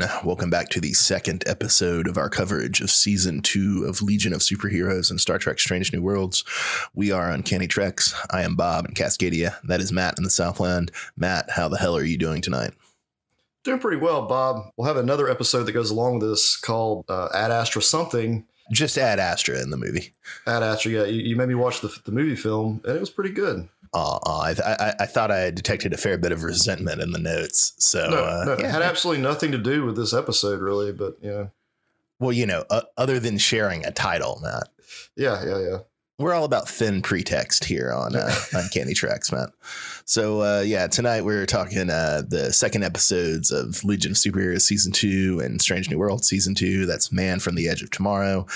[0.00, 0.26] Everyone.
[0.26, 4.40] Welcome back to the second episode of our coverage of season two of Legion of
[4.40, 6.44] Superheroes and Star Trek Strange New Worlds.
[6.94, 8.14] We are Uncanny Treks.
[8.30, 9.56] I am Bob in Cascadia.
[9.64, 10.90] That is Matt in the Southland.
[11.16, 12.72] Matt, how the hell are you doing tonight?
[13.64, 14.70] Doing pretty well, Bob.
[14.76, 18.46] We'll have another episode that goes along with this called uh, Ad Astra something.
[18.72, 20.12] Just Ad Astra in the movie.
[20.46, 21.04] Ad Astra, yeah.
[21.04, 23.68] You, you made me watch the, the movie film, and it was pretty good.
[23.92, 27.74] Uh, I, I, I, thought I detected a fair bit of resentment in the notes.
[27.78, 30.92] So no, uh, no, it had absolutely nothing to do with this episode, really.
[30.92, 31.46] But yeah.
[32.20, 34.68] Well, you know, uh, other than sharing a title, Matt.
[35.16, 35.78] Yeah, yeah, yeah.
[36.20, 39.52] We're all about thin pretext here on uh, Uncanny Treks, Matt.
[40.04, 44.92] So uh, yeah, tonight we're talking uh, the second episodes of Legion of Superheroes season
[44.92, 46.84] two and Strange New World season two.
[46.84, 48.46] That's Man from the Edge of Tomorrow,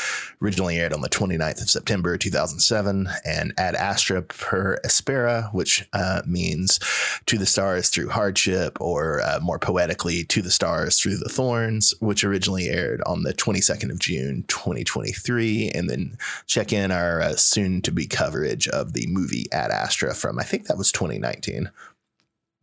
[0.42, 6.20] originally aired on the 29th of September 2007, and Ad Astra per Aspera, which uh,
[6.26, 6.80] means
[7.26, 11.94] to the stars through hardship, or uh, more poetically, to the stars through the thorns,
[12.00, 17.36] which originally aired on the 22nd of June 2023, and then check in our uh,
[17.54, 21.70] soon to be coverage of the movie Ad Astra from I think that was 2019.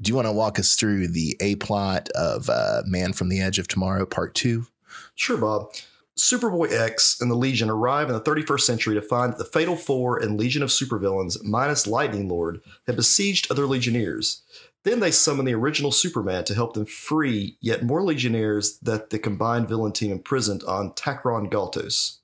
[0.01, 3.39] Do you want to walk us through the A plot of uh, Man from the
[3.39, 4.65] Edge of Tomorrow, Part Two?
[5.15, 5.73] Sure, Bob.
[6.17, 9.75] Superboy X and the Legion arrive in the 31st century to find that the Fatal
[9.75, 14.41] Four and Legion of Supervillains, minus Lightning Lord, have besieged other Legionnaires.
[14.83, 19.19] Then they summon the original Superman to help them free yet more Legionnaires that the
[19.19, 22.17] combined villain team imprisoned on Takron Galtos.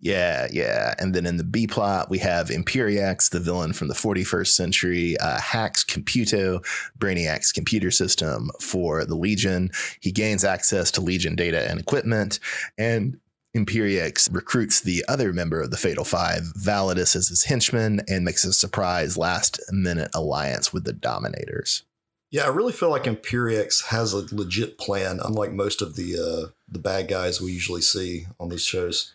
[0.00, 0.94] Yeah, yeah.
[0.98, 5.16] And then in the B plot, we have Imperiex, the villain from the 41st century,
[5.18, 6.64] uh, hacks Computo,
[6.98, 9.70] Brainiac's computer system for the Legion.
[10.00, 12.40] He gains access to Legion data and equipment,
[12.76, 13.18] and
[13.56, 18.44] Imperiex recruits the other member of the Fatal Five, Validus, as his henchman, and makes
[18.44, 21.84] a surprise last minute alliance with the Dominators.
[22.30, 26.50] Yeah, I really feel like Imperiex has a legit plan, unlike most of the uh,
[26.68, 29.14] the bad guys we usually see on these shows.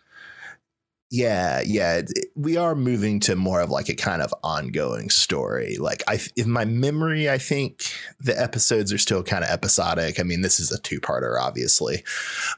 [1.13, 2.01] Yeah, yeah,
[2.35, 5.77] we are moving to more of like a kind of ongoing story.
[5.77, 7.83] Like I in my memory, I think
[8.19, 10.19] the episodes are still kind of episodic.
[10.19, 12.03] I mean, this is a two-parter obviously,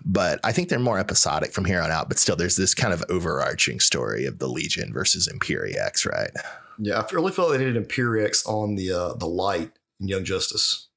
[0.05, 2.93] but I think they're more episodic from here on out, but still there's this kind
[2.93, 6.31] of overarching story of the Legion versus Imperiex, right?
[6.79, 10.87] Yeah, I really felt they needed Imperiex on the uh the light in Young Justice.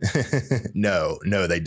[0.74, 1.64] no, no, they.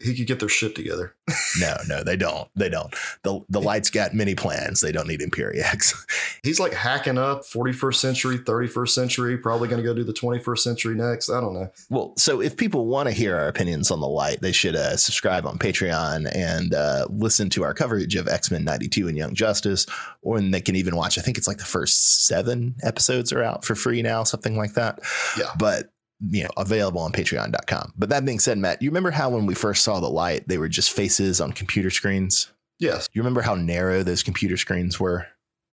[0.00, 1.14] He could get their shit together.
[1.60, 2.48] no, no, they don't.
[2.54, 2.94] They don't.
[3.22, 4.80] the The lights got many plans.
[4.80, 5.94] They don't need Imperiex.
[6.42, 9.38] He's like hacking up 41st century, 31st century.
[9.38, 11.30] Probably going to go do the 21st century next.
[11.30, 11.70] I don't know.
[11.90, 14.96] Well, so if people want to hear our opinions on the light, they should uh,
[14.96, 19.34] subscribe on Patreon and uh, listen to our coverage of X Men '92 and Young
[19.34, 19.86] Justice,
[20.22, 21.18] or they can even watch.
[21.18, 24.74] I think it's like the first seven episodes are out for free now, something like
[24.74, 25.00] that.
[25.38, 25.50] Yeah.
[25.58, 25.92] But
[26.30, 29.54] you know available on patreon.com but that being said matt you remember how when we
[29.54, 32.52] first saw the light they were just faces on computer screens?
[32.78, 33.08] Yes.
[33.12, 35.26] You remember how narrow those computer screens were?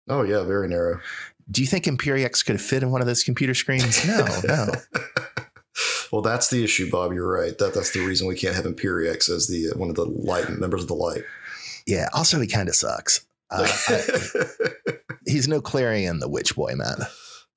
[0.08, 1.00] Oh yeah very narrow.
[1.50, 4.06] Do you think imperiex could have fit in one of those computer screens?
[4.06, 4.72] No no.
[6.12, 7.12] Well that's the issue bob.
[7.12, 7.56] You're right.
[7.58, 10.48] That that's the reason we can't have imperiex as the uh, one of the light
[10.50, 11.22] members of the light.
[11.86, 13.24] Yeah also he kind of sucks.
[13.50, 14.44] Uh, I,
[15.26, 16.98] he's no clarion the witch boy man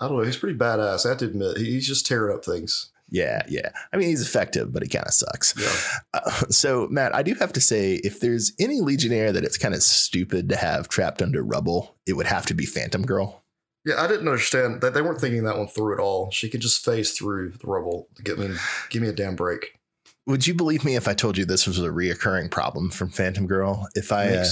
[0.04, 0.24] I don't know.
[0.24, 1.06] He's pretty badass.
[1.06, 2.92] I have to admit, he's just tearing up things.
[3.10, 3.70] Yeah, yeah.
[3.94, 5.54] I mean, he's effective, but he kind of sucks.
[5.58, 6.00] Yeah.
[6.14, 9.76] Uh, so, Matt, I do have to say, if there's any Legionnaire that it's kind
[9.76, 13.44] of stupid to have trapped under rubble, it would have to be Phantom Girl.
[13.86, 16.32] Yeah, I didn't understand that they weren't thinking that one through at all.
[16.32, 18.08] She could just phase through the rubble.
[18.24, 18.56] Give me,
[18.90, 19.76] give me a damn break.
[20.26, 23.46] Would you believe me if I told you this was a reoccurring problem from Phantom
[23.46, 23.88] Girl?
[23.94, 24.46] If I, uh,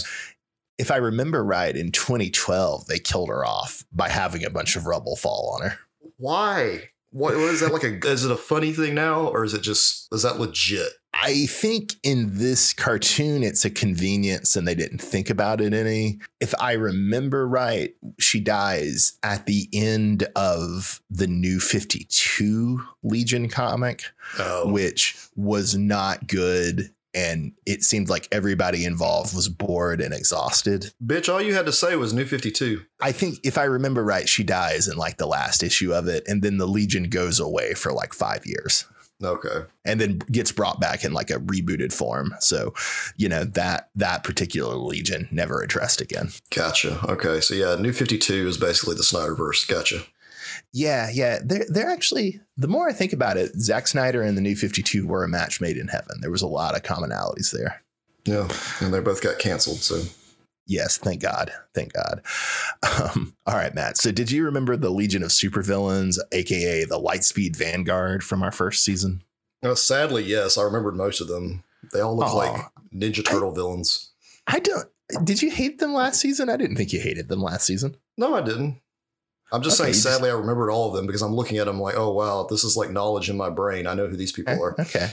[0.78, 4.86] if I remember right, in 2012 they killed her off by having a bunch of
[4.86, 5.78] rubble fall on her.
[6.18, 6.90] Why?
[7.12, 7.84] What, what is that like?
[7.84, 10.90] A is it a funny thing now, or is it just is that legit?
[11.14, 16.20] I think in this cartoon it's a convenience and they didn't think about it any.
[16.40, 24.06] If I remember right, she dies at the end of the new 52 Legion comic,
[24.40, 24.72] oh.
[24.72, 30.94] which was not good and it seemed like everybody involved was bored and exhausted.
[31.06, 32.82] Bitch, all you had to say was New 52.
[33.02, 36.24] I think if I remember right, she dies in like the last issue of it,
[36.28, 38.86] and then the Legion goes away for like five years.
[39.24, 39.66] Okay.
[39.86, 42.34] And then gets brought back in like a rebooted form.
[42.40, 42.74] So,
[43.18, 46.30] you know, that that particular Legion never addressed again.
[46.50, 47.00] Gotcha.
[47.08, 47.40] Okay.
[47.42, 49.68] So yeah, New 52 is basically the Snyderverse.
[49.68, 50.02] Gotcha.
[50.74, 51.40] Yeah, yeah.
[51.44, 54.82] They're they're actually the more I think about it, Zack Snyder and the New Fifty
[54.82, 56.20] Two were a match made in heaven.
[56.22, 57.84] There was a lot of commonalities there.
[58.26, 58.48] Yeah,
[58.80, 59.78] and they both got canceled.
[59.78, 60.02] So
[60.68, 62.22] yes, thank God, thank God.
[62.84, 63.98] Um, all right, Matt.
[63.98, 68.84] So did you remember the Legion of Supervillains, aka the Lightspeed Vanguard, from our first
[68.84, 69.24] season?
[69.64, 71.64] Uh, sadly, yes, I remembered most of them.
[71.94, 72.62] They all look like
[72.94, 74.12] Ninja Turtle villains.
[74.48, 74.88] I don't.
[75.24, 76.50] Did you hate them last season?
[76.50, 77.98] I didn't think you hated them last season.
[78.18, 78.80] No, I didn't.
[79.52, 81.58] I'm just Okay, saying, you just- sadly, I remembered all of them because I'm looking
[81.58, 83.88] at them like, oh, wow, this is like knowledge in my brain.
[83.88, 84.76] I know who these people are.
[84.80, 85.12] Okay.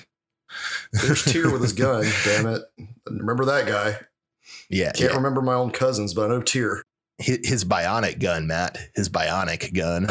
[0.92, 2.62] There's Tyr with his gun, damn it.
[3.06, 3.98] Remember that guy.
[4.70, 4.92] Yeah.
[4.92, 5.16] Can't yeah.
[5.16, 6.82] remember my own cousins, but I know Tyr.
[7.18, 10.08] his, his bionic gun, Matt, his bionic gun.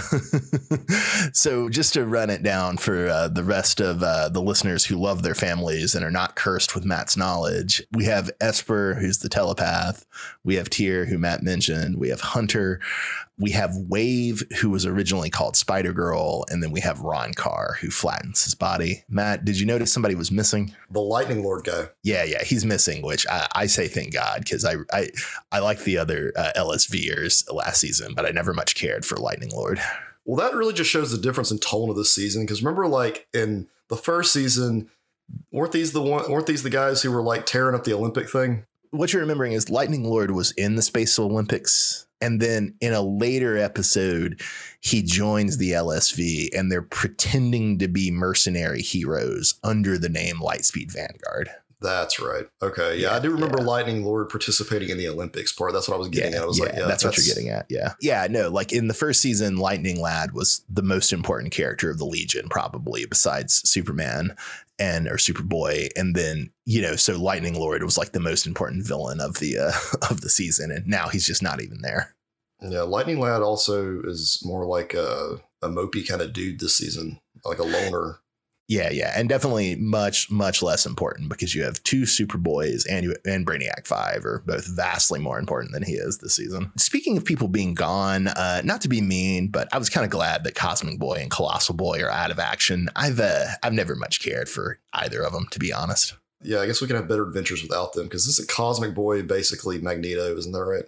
[1.33, 4.95] so, just to run it down for uh, the rest of uh, the listeners who
[4.97, 9.29] love their families and are not cursed with Matt's knowledge, we have Esper, who's the
[9.29, 10.05] telepath.
[10.43, 11.97] We have Tyr, who Matt mentioned.
[11.97, 12.79] We have Hunter.
[13.39, 16.43] We have Wave, who was originally called Spider Girl.
[16.49, 19.03] And then we have Ron-Karr, who flattens his body.
[19.09, 20.73] Matt, did you notice somebody was missing?
[20.89, 21.89] The Lightning Lord guy.
[22.03, 25.09] Yeah, yeah, he's missing, which I, I say thank God because I, I
[25.51, 29.51] I like the other uh, LSVers last season, but I never much cared for Lightning
[29.51, 29.79] Lord.
[30.25, 32.43] Well, that really just shows the difference in tone of this season.
[32.43, 34.89] Because remember, like in the first season,
[35.51, 36.29] weren't these the one?
[36.29, 38.65] Weren't these the guys who were like tearing up the Olympic thing?
[38.91, 43.01] What you're remembering is Lightning Lord was in the Space Olympics, and then in a
[43.01, 44.41] later episode,
[44.81, 50.91] he joins the LSV, and they're pretending to be mercenary heroes under the name Lightspeed
[50.91, 51.49] Vanguard.
[51.79, 52.47] That's right.
[52.61, 53.65] Okay, yeah, Yeah, I do remember yeah.
[53.65, 55.73] Lightning Lord participating in the Olympics part.
[55.73, 56.41] That's what I was getting at.
[56.41, 57.67] I was like, yeah, that's, what you're getting at.
[57.69, 57.93] Yeah.
[58.01, 58.25] Yeah.
[58.29, 62.05] No, like in the first season, Lightning Lad was the most important character of the
[62.05, 64.35] Legion, probably besides Superman
[64.79, 65.89] and or Superboy.
[65.95, 69.57] And then, you know, so Lightning Lord was like the most important villain of the
[69.57, 69.71] uh,
[70.09, 70.71] of the season.
[70.71, 72.15] And now he's just not even there.
[72.61, 77.19] Yeah, Lightning Lad also is more like a, a mopey kind of dude this season,
[77.45, 78.19] like a loner.
[78.67, 79.13] Yeah, yeah.
[79.15, 83.87] And definitely much, much less important because you have two Superboys and you and Brainiac
[83.87, 86.71] 5 are both vastly more important than he is this season.
[86.77, 90.11] Speaking of people being gone, uh, not to be mean, but I was kind of
[90.11, 92.89] glad that Cosmic Boy and Colossal Boy are out of action.
[92.95, 96.15] I've uh, I've never much cared for either of them, to be honest.
[96.43, 99.23] Yeah, I guess we can have better adventures without them because this is Cosmic Boy,
[99.23, 100.85] basically Magneto, isn't that right?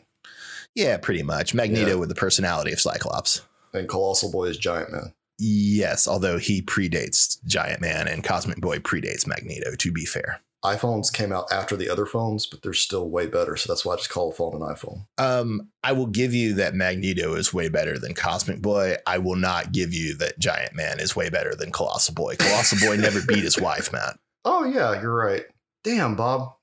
[0.76, 1.54] Yeah, pretty much.
[1.54, 1.96] Magneto Yeah.
[1.96, 3.42] with the personality of Cyclops.
[3.74, 5.14] And Colossal Boy is Giant Man.
[5.40, 10.42] Yes, although he predates Giant Man and Cosmic Boy predates Magneto, to be fair.
[10.66, 13.56] iPhones came out after the other phones, but they're still way better.
[13.56, 15.06] So that's why I just call a phone an iPhone.
[15.18, 18.98] Um, I will give you that Magneto is way better than Cosmic Boy.
[19.08, 22.36] I will not give you that Giant Man is way better than Colossal Boy.
[22.36, 24.20] Colossal Boy never beat his wife, Matt.
[24.46, 25.44] Oh, yeah, you're right.
[25.84, 26.54] Damn, Bob.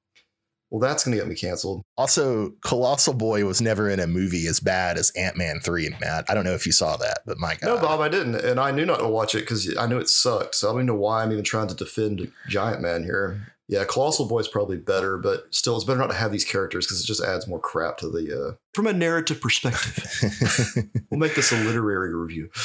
[0.71, 1.83] Well, that's going to get me canceled.
[1.97, 6.25] Also, Colossal Boy was never in a movie as bad as Ant Man 3, Matt.
[6.29, 7.77] I don't know if you saw that, but my God.
[7.77, 8.35] No, Bob, I didn't.
[8.37, 10.57] And I knew not to watch it because I knew it sucked.
[10.57, 13.53] So I don't even know why I'm even trying to defend Giant Man here.
[13.69, 16.87] Yeah, Colossal Boy is probably better, but still, it's better not to have these characters
[16.87, 18.51] because it just adds more crap to the.
[18.51, 22.51] Uh, from a narrative perspective, we'll make this a literary review.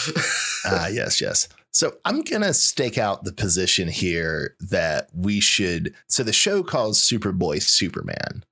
[0.64, 1.48] Ah, yes, yes.
[1.72, 5.94] So I'm going to stake out the position here that we should.
[6.08, 8.44] So the show calls Superboy Superman.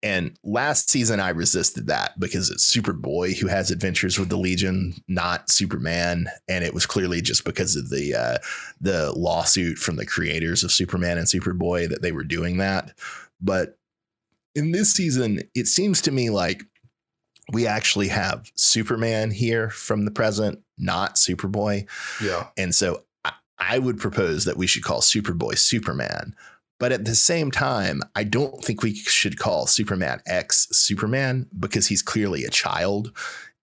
[0.00, 4.94] And last season, I resisted that because it's Superboy who has adventures with the Legion,
[5.08, 8.38] not Superman, and it was clearly just because of the uh,
[8.80, 12.92] the lawsuit from the creators of Superman and Superboy that they were doing that.
[13.40, 13.76] But
[14.54, 16.62] in this season, it seems to me like
[17.52, 21.86] we actually have Superman here from the present, not Superboy.
[22.22, 22.48] yeah.
[22.56, 26.34] And so I, I would propose that we should call Superboy Superman.
[26.78, 31.88] But at the same time, I don't think we should call Superman X Superman because
[31.88, 33.12] he's clearly a child.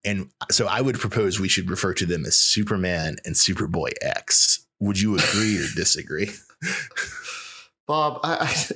[0.03, 4.67] And so I would propose we should refer to them as Superman and Superboy X.
[4.79, 6.29] Would you agree or disagree?
[7.87, 8.75] Bob, I, I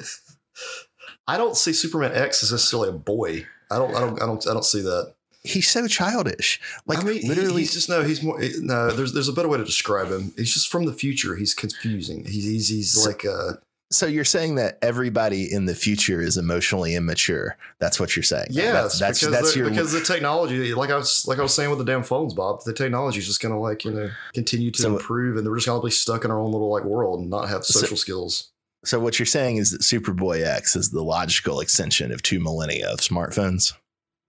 [1.36, 3.46] I don't see Superman X as necessarily a boy.
[3.70, 5.16] I don't I don't I don't I don't see that.
[5.44, 6.60] He's so childish.
[6.86, 8.04] Like I mean, literally, he's just no.
[8.04, 8.92] He's more no.
[8.92, 10.34] There's there's a better way to describe him.
[10.36, 11.36] He's just from the future.
[11.36, 12.26] He's confusing.
[12.26, 13.54] He's he's, he's So- like uh
[13.92, 17.58] so you're saying that everybody in the future is emotionally immature.
[17.80, 18.50] That's what you're saying.
[18.52, 21.42] yes that's that's, because that's the, your because the technology like I was like I
[21.42, 22.62] was saying with the damn phones, Bob.
[22.66, 25.66] The technology is just gonna like you know continue to So- improve, and we're just
[25.68, 28.52] gonna be stuck in our own little like world and not have So- social skills.
[28.86, 32.90] So what you're saying is that Superboy X is the logical extension of two millennia
[32.90, 33.74] of smartphones.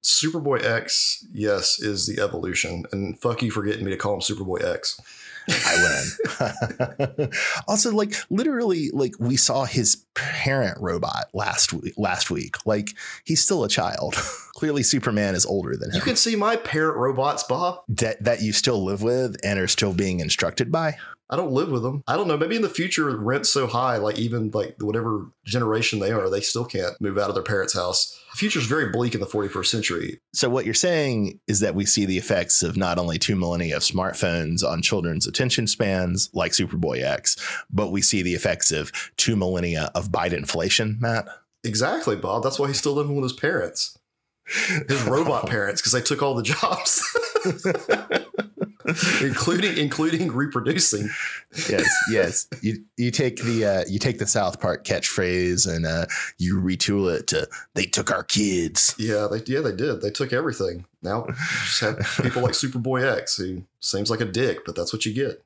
[0.03, 4.21] Superboy X, yes, is the evolution, and fuck you for getting me to call him
[4.21, 5.01] Superboy X.
[5.49, 6.05] I
[7.19, 7.31] win.
[7.69, 11.95] also, like literally, like we saw his parent robot last week.
[11.97, 12.91] Last week, like
[13.25, 14.15] he's still a child.
[14.55, 15.97] Clearly, Superman is older than him.
[15.97, 17.83] You can see my parent robots, Bob.
[17.89, 20.97] that that you still live with and are still being instructed by.
[21.31, 22.03] I don't live with them.
[22.09, 22.37] I don't know.
[22.37, 26.41] Maybe in the future, rent's so high, like even like whatever generation they are, they
[26.41, 28.19] still can't move out of their parents' house.
[28.33, 30.21] The future's very bleak in the 41st century.
[30.33, 33.77] So what you're saying is that we see the effects of not only two millennia
[33.77, 37.37] of smartphones on children's attention spans, like Superboy X,
[37.71, 41.29] but we see the effects of two millennia of Biden inflation, Matt.
[41.63, 42.43] Exactly, Bob.
[42.43, 43.97] That's why he's still living with his parents,
[44.89, 47.05] his robot parents, because they took all the jobs.
[49.21, 51.09] including including reproducing.
[51.69, 52.49] Yes, yes.
[52.63, 56.07] You you take the uh, you take the South Park catchphrase and uh,
[56.39, 60.01] you retool it to "They took our kids." Yeah, they yeah they did.
[60.01, 60.87] They took everything.
[61.03, 61.35] Now you
[61.65, 65.13] just have people like Superboy X who seems like a dick, but that's what you
[65.13, 65.43] get.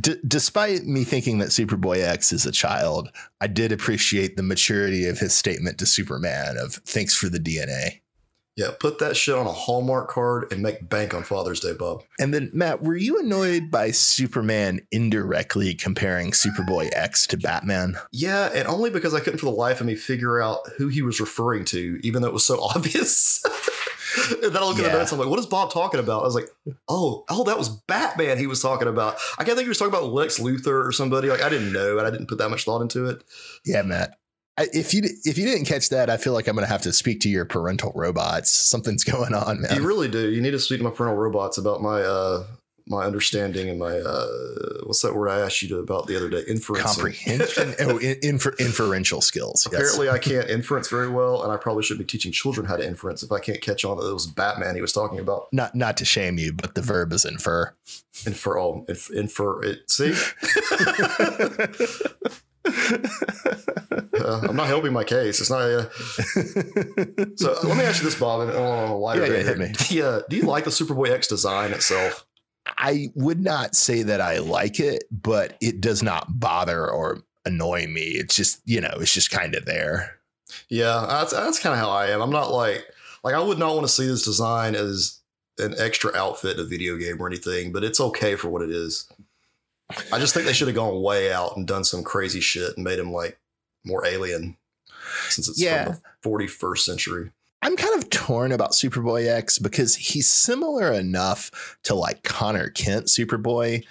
[0.00, 5.06] D- despite me thinking that Superboy X is a child, I did appreciate the maturity
[5.06, 8.00] of his statement to Superman of "Thanks for the DNA."
[8.56, 12.04] Yeah, put that shit on a Hallmark card and make bank on Father's Day, Bob.
[12.20, 17.96] And then, Matt, were you annoyed by Superman indirectly comparing Superboy X to Batman?
[18.12, 21.02] Yeah, and only because I couldn't for the life of me figure out who he
[21.02, 23.42] was referring to, even though it was so obvious.
[24.30, 26.20] and then I look at the notes, I'm like, what is Bob talking about?
[26.22, 26.48] I was like,
[26.88, 29.16] oh, oh, that was Batman he was talking about.
[29.36, 31.28] I can't think he was talking about Lex Luthor or somebody.
[31.28, 33.24] Like, I didn't know, and I didn't put that much thought into it.
[33.64, 34.16] Yeah, Matt.
[34.56, 36.92] If you if you didn't catch that, I feel like I'm going to have to
[36.92, 38.50] speak to your parental robots.
[38.70, 39.74] Something's going on, man.
[39.74, 40.30] You really do.
[40.30, 42.44] You need to speak to my parental robots about my uh
[42.86, 44.26] my understanding and my uh
[44.84, 46.42] what's that word I asked you to about the other day?
[46.46, 46.82] Inference.
[46.82, 49.66] Comprehension, oh, in, infer, inferential skills.
[49.72, 49.80] Yes.
[49.80, 52.86] Apparently, I can't inference very well, and I probably should be teaching children how to
[52.86, 55.48] inference if I can't catch on that it was Batman he was talking about.
[55.50, 57.72] not not to shame you, but the verb is infer.
[58.26, 59.90] Infer, oh, inf- infer it.
[59.90, 60.14] See,
[62.66, 65.40] uh, I'm not helping my case.
[65.40, 65.62] It's not.
[65.62, 65.90] Uh,
[67.36, 69.72] so let me ask you this, Bob, and a lighter Yeah, yeah, hit me.
[69.88, 72.26] You, uh, do you like the Superboy X design itself?
[72.78, 77.86] I would not say that I like it, but it does not bother or annoy
[77.86, 78.02] me.
[78.02, 80.18] It's just you know, it's just kind of there.
[80.68, 82.22] Yeah, that's that's kind of how I am.
[82.22, 82.86] I'm not like
[83.22, 85.20] like I would not want to see this design as
[85.58, 88.70] an extra outfit in a video game or anything, but it's okay for what it
[88.70, 89.10] is.
[90.12, 92.84] I just think they should have gone way out and done some crazy shit and
[92.84, 93.38] made him like
[93.84, 94.56] more alien,
[95.28, 95.84] since it's Yeah.
[95.84, 97.30] from the 41st century.
[97.62, 103.06] I'm kind of torn about Superboy X because he's similar enough to like Conner Kent
[103.06, 103.84] Superboy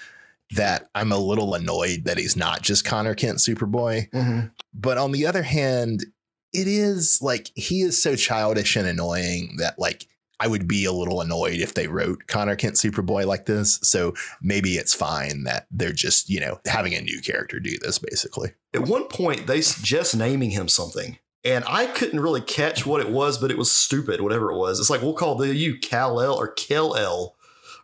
[0.52, 4.10] that I'm a little annoyed that he's not just Conner Kent Superboy.
[4.12, 4.48] Mm-hmm.
[4.76, 6.06] But on the other hand,
[6.54, 10.08] it is like he is so childish and annoying that like
[10.40, 13.80] I would be a little annoyed if they wrote Conner Kent Superboy like this.
[13.84, 18.00] So maybe it's fine that they're just, you know, having a new character do this
[18.00, 18.52] basically.
[18.74, 21.18] At one point, they suggest naming him something.
[21.46, 24.80] And I couldn't really catch what it was, but it was stupid, whatever it was.
[24.80, 27.36] It's like, we'll call the you Cal L or Kel L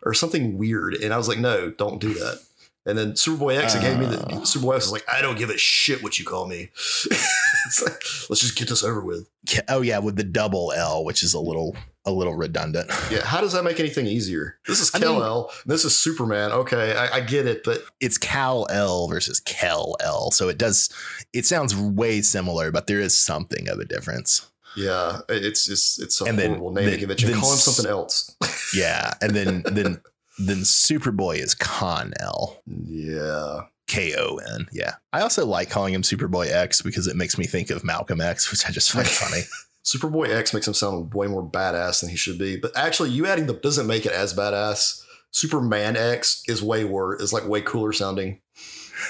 [0.02, 0.94] or something weird.
[0.94, 2.40] And I was like, no, don't do that.
[2.86, 4.40] And then Superboy X gave me the Oh.
[4.40, 6.70] Superboy X was like, I don't give a shit what you call me.
[6.74, 9.28] it's like, let's just get this over with.
[9.68, 11.76] Oh yeah, with the double L, which is a little
[12.06, 12.90] a little redundant.
[13.10, 14.58] Yeah, how does that make anything easier?
[14.66, 15.50] This is Kel L.
[15.66, 16.52] This is Superman.
[16.52, 20.88] Okay, I, I get it, but It's Cal L versus Kel L, so it does
[21.32, 24.48] it sounds way similar, but there is something of a difference.
[24.76, 27.30] yeah, it's it's it's a And then horrible naming the- convention.
[27.32, 28.36] then Call him something else.
[28.74, 30.00] Yeah, and then then
[30.38, 32.62] then Superboy is Con L.
[32.66, 33.62] yeah.
[33.88, 34.68] K O N.
[34.72, 34.94] Yeah.
[35.12, 38.48] I also like calling him Superboy X because it makes me think of Malcolm X,
[38.52, 39.42] which I just find funny.
[39.84, 42.56] Superboy X makes him sound way more badass than he should be.
[42.56, 45.04] But actually, you adding the doesn't make it as badass.
[45.30, 47.22] Superman X is way worse.
[47.22, 48.40] Is like way cooler sounding.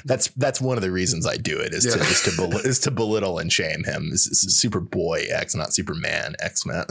[0.05, 2.79] That's that's one of the reasons I do it is to is to, bel- is
[2.81, 4.11] to belittle and shame him.
[4.11, 6.91] This is Superboy X, not Superman X, Matt.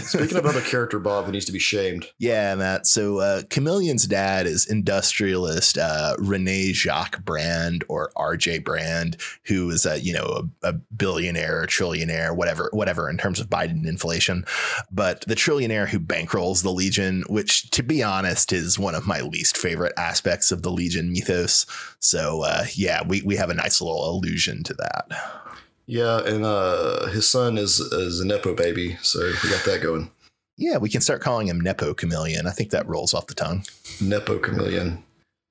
[0.00, 2.06] Speaking of other character, Bob, who needs to be shamed.
[2.18, 2.86] Yeah, Matt.
[2.86, 9.86] So uh, Chameleon's dad is industrialist uh, Rene Jacques Brand or RJ Brand, who is
[9.86, 14.44] a you know a, a billionaire, or trillionaire, whatever, whatever in terms of Biden inflation.
[14.90, 19.20] But the trillionaire who bankrolls the Legion, which to be honest is one of my
[19.20, 21.66] least favorite aspects of the Legion mythos.
[22.00, 25.06] So uh, yeah, we we have a nice little allusion to that.
[25.86, 30.10] Yeah, and uh, his son is is a nepo baby, so we got that going.
[30.56, 32.46] Yeah, we can start calling him Nepo Chameleon.
[32.46, 33.64] I think that rolls off the tongue.
[34.00, 35.02] Nepo chameleon.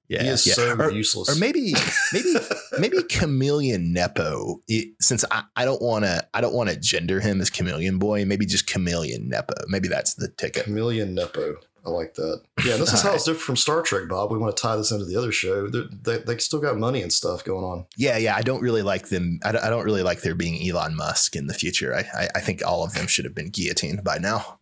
[0.07, 0.53] Yeah, he is yeah.
[0.53, 1.29] so Or- useless.
[1.35, 1.73] or maybe
[2.13, 2.33] maybe
[2.79, 7.19] maybe chameleon nepo it- since i, I don't want to i don't want to gender
[7.21, 11.55] him as chameleon boy maybe just chameleon nepo maybe that's the ticket chameleon nepo.
[11.85, 12.41] I like that.
[12.65, 14.31] Yeah, this is how it's different from Star Trek, Bob.
[14.31, 15.67] We want to tie this into the other show.
[15.67, 17.85] They're, they they still got money and stuff going on.
[17.97, 20.65] yeah yeah i don't really like them i don't, I don't really like there being
[20.67, 23.49] elon musk in the future I, I i think all of them should have been
[23.49, 24.59] guillotined by now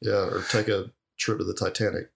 [0.00, 2.10] Yeah, or take a trip to the Titanic.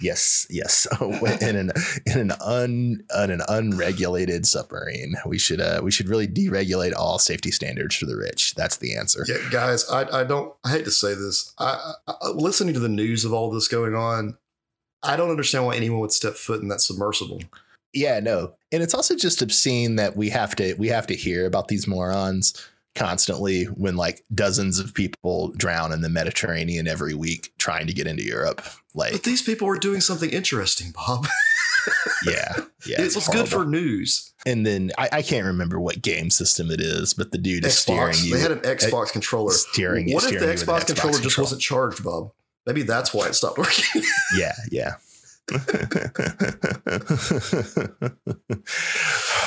[0.00, 0.86] Yes, yes.
[1.40, 1.72] in an
[2.06, 7.18] in an un in an unregulated submarine, we should uh we should really deregulate all
[7.18, 8.54] safety standards for the rich.
[8.54, 9.24] That's the answer.
[9.28, 11.52] Yeah, guys, I, I don't I hate to say this.
[11.58, 14.36] I, I listening to the news of all this going on,
[15.02, 17.40] I don't understand why anyone would step foot in that submersible.
[17.92, 18.54] Yeah, no.
[18.72, 21.86] And it's also just obscene that we have to we have to hear about these
[21.86, 22.52] morons
[22.94, 28.06] constantly when like dozens of people drown in the Mediterranean every week trying to get
[28.06, 28.62] into Europe.
[28.94, 31.26] Like But these people were doing something interesting, Bob.
[32.26, 33.00] yeah, yeah.
[33.00, 34.32] it was good for news.
[34.46, 37.72] And then I, I, can't remember what game system it is, but the dude is
[37.72, 37.78] Xbox.
[37.78, 38.34] steering you.
[38.34, 39.52] They had an Xbox controller.
[39.52, 40.12] Steering.
[40.12, 41.44] What steering if the Xbox, Xbox controller just control.
[41.44, 42.32] wasn't charged, Bob?
[42.66, 44.02] Maybe that's why it stopped working.
[44.38, 44.94] Yeah, yeah.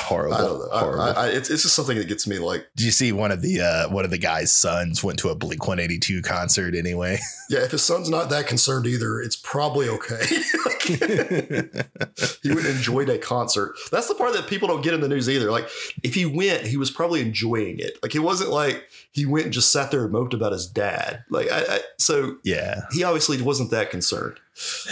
[0.08, 0.34] Horrible.
[0.34, 0.68] I don't know.
[0.70, 1.00] Horrible.
[1.02, 3.42] I, I, it's, it's just something that gets me like, Did you see one of
[3.42, 6.76] the uh, one of the guy's sons went to a Blink One Eighty Two concert
[6.76, 7.18] anyway?
[7.50, 10.24] yeah, if his son's not that concerned either, it's probably okay.
[10.84, 13.74] he and enjoyed a concert.
[13.90, 15.50] That's the part that people don't get in the news either.
[15.50, 15.68] Like,
[16.04, 17.98] if he went, he was probably enjoying it.
[18.02, 21.24] Like, it wasn't like he went and just sat there and moped about his dad.
[21.28, 22.82] Like, I, I so yeah.
[22.92, 24.38] he obviously wasn't that concerned.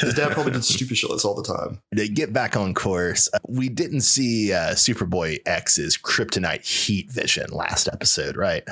[0.01, 1.81] His dad probably did stupid shit all the time.
[1.97, 7.51] To get back on course, uh, we didn't see uh, Superboy X's kryptonite heat vision
[7.51, 8.63] last episode, right?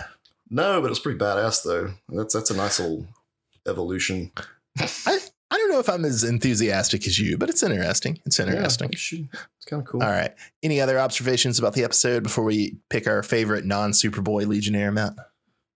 [0.51, 1.93] No, but it was pretty badass though.
[2.09, 3.07] That's that's a nice little
[3.67, 4.31] evolution.
[4.79, 5.19] I,
[5.51, 8.21] I don't know if I'm as enthusiastic as you, but it's interesting.
[8.25, 8.91] It's interesting.
[8.91, 10.03] Yeah, it's kind of cool.
[10.03, 10.33] All right.
[10.63, 15.15] Any other observations about the episode before we pick our favorite non Superboy Legionnaire, Matt?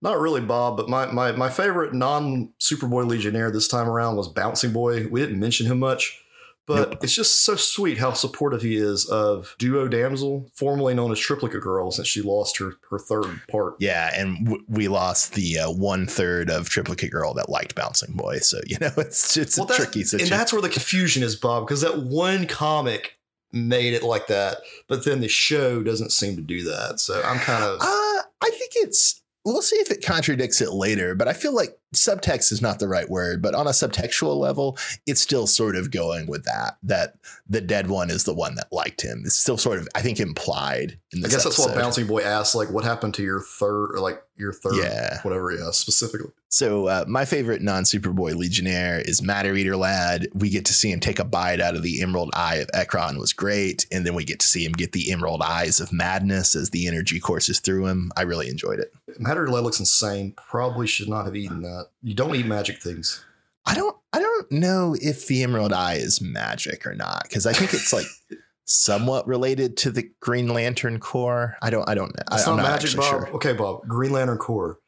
[0.00, 4.28] Not really, Bob, but my my my favorite non Superboy Legionnaire this time around was
[4.28, 5.07] Bouncing Boy.
[5.09, 6.23] We didn't mention him much,
[6.67, 11.19] but it's just so sweet how supportive he is of Duo Damsel, formerly known as
[11.19, 13.75] Triplicate Girl, since she lost her her third part.
[13.81, 18.14] Yeah, and w- we lost the uh, one third of Triplicate Girl that liked Bouncing
[18.14, 18.38] Boy.
[18.38, 20.33] So you know it's it's Well, a that- tricky situation.
[20.33, 23.19] And that's where the confusion is, Bob, because that one comic
[23.50, 27.01] made it like that, but then the show doesn't seem to do that.
[27.01, 27.85] So I'm kind of Uh,
[28.42, 29.22] I think it's.
[29.48, 32.88] We'll see if it contradicts it later, but I feel like subtext is not the
[32.88, 33.42] right word.
[33.42, 36.77] But on a subtextual level, it's still sort of going with that.
[36.83, 37.14] That
[37.48, 39.22] the dead one is the one that liked him.
[39.24, 41.74] It's still sort of, I think, implied in I guess that's what.
[41.74, 45.20] Bouncing Boy asked, like, what happened to your third, or like your third, Yeah.
[45.22, 46.31] whatever, yeah, specifically.
[46.51, 50.29] So uh, my favorite non Superboy Legionnaire is Matter Eater Lad.
[50.33, 53.18] We get to see him take a bite out of the Emerald Eye of Ekron
[53.18, 56.55] was great, and then we get to see him get the Emerald Eyes of Madness
[56.55, 58.11] as the energy courses through him.
[58.16, 58.92] I really enjoyed it.
[59.18, 60.35] Matter Eater Lad looks insane.
[60.48, 61.78] Probably should not have eaten that.
[62.03, 63.25] You don't eat magic things.
[63.67, 67.53] I don't I don't know if the Emerald Eye is magic or not because I
[67.53, 68.07] think it's like
[68.64, 71.57] somewhat related to the Green Lantern Corps.
[71.62, 72.23] I don't I don't know.
[72.33, 73.05] It's I, not, not magic, Bob.
[73.11, 73.29] sure.
[73.37, 73.87] Okay, Bob.
[73.87, 74.79] Green Lantern Corps.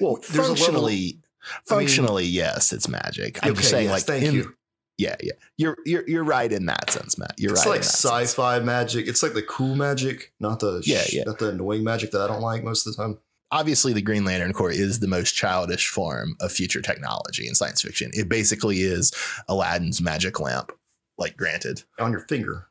[0.00, 1.22] Well, there's level- functionally, I mean-
[1.66, 3.38] functionally, yes, it's magic.
[3.42, 4.54] I'm okay, just saying, yes, like, thank in- you.
[4.98, 5.32] yeah, yeah.
[5.56, 7.34] You're you're you're right in that sense, Matt.
[7.38, 7.70] You're it's right.
[7.72, 8.30] like in that sense.
[8.30, 9.08] sci-fi magic.
[9.08, 11.24] It's like the cool magic, not the Yeah, sh- yeah.
[11.24, 13.18] not the annoying magic that I don't like most of the time.
[13.50, 17.82] Obviously, the Green Lantern Corps is the most childish form of future technology in science
[17.82, 18.10] fiction.
[18.14, 19.12] It basically is
[19.48, 20.72] Aladdin's magic lamp,
[21.18, 22.66] like granted, On your finger.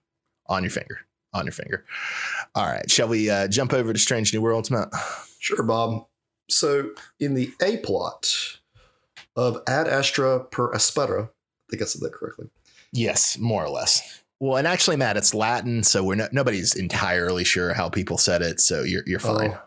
[0.48, 1.00] on your finger,
[1.34, 1.86] on your finger.
[2.56, 4.90] All right, shall we uh, jump over to Strange New Worlds, Matt?
[5.40, 6.06] Sure, Bob.
[6.50, 8.30] So in the A plot
[9.36, 11.30] of Ad Astra per Aspera, I
[11.70, 12.50] think I said that correctly.
[12.92, 14.22] Yes, more or less.
[14.40, 18.42] Well, and actually, Matt, it's Latin, so we're no, nobody's entirely sure how people said
[18.42, 18.60] it.
[18.60, 19.52] So you're you're fine.
[19.52, 19.62] Oh,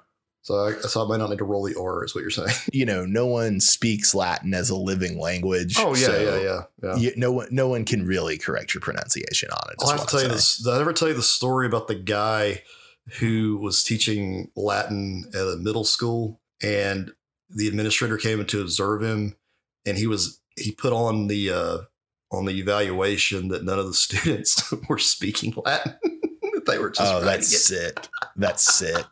[0.46, 2.54] so I, so I might not need to roll the R, is what you're saying.
[2.72, 5.74] You know, no one speaks Latin as a living language.
[5.76, 6.96] Oh yeah, so yeah, yeah, yeah.
[6.96, 9.76] you- no one, no one can really correct your pronunciation on it.
[9.80, 10.58] I'll have to tell you this.
[10.58, 12.62] Did I ever tell you the story about the guy
[13.18, 17.12] who was teaching Latin at a middle school and
[17.50, 19.34] the administrator came in to observe him
[19.84, 21.78] and he was he put on the uh
[22.32, 25.94] on the evaluation that none of the students were speaking Latin.
[26.66, 28.08] they were just Oh, that's sick.
[28.36, 29.06] That's sick.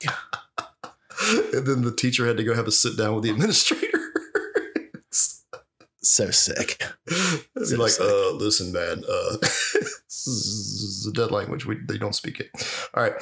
[1.54, 3.98] And then the teacher had to go have a sit down with the administrator.
[6.06, 6.82] So sick.
[7.08, 8.04] It'd be So like, sick.
[8.06, 11.64] uh, listen, man, uh, this is a dead language.
[11.64, 12.50] We they don't speak it.
[12.92, 13.14] All right,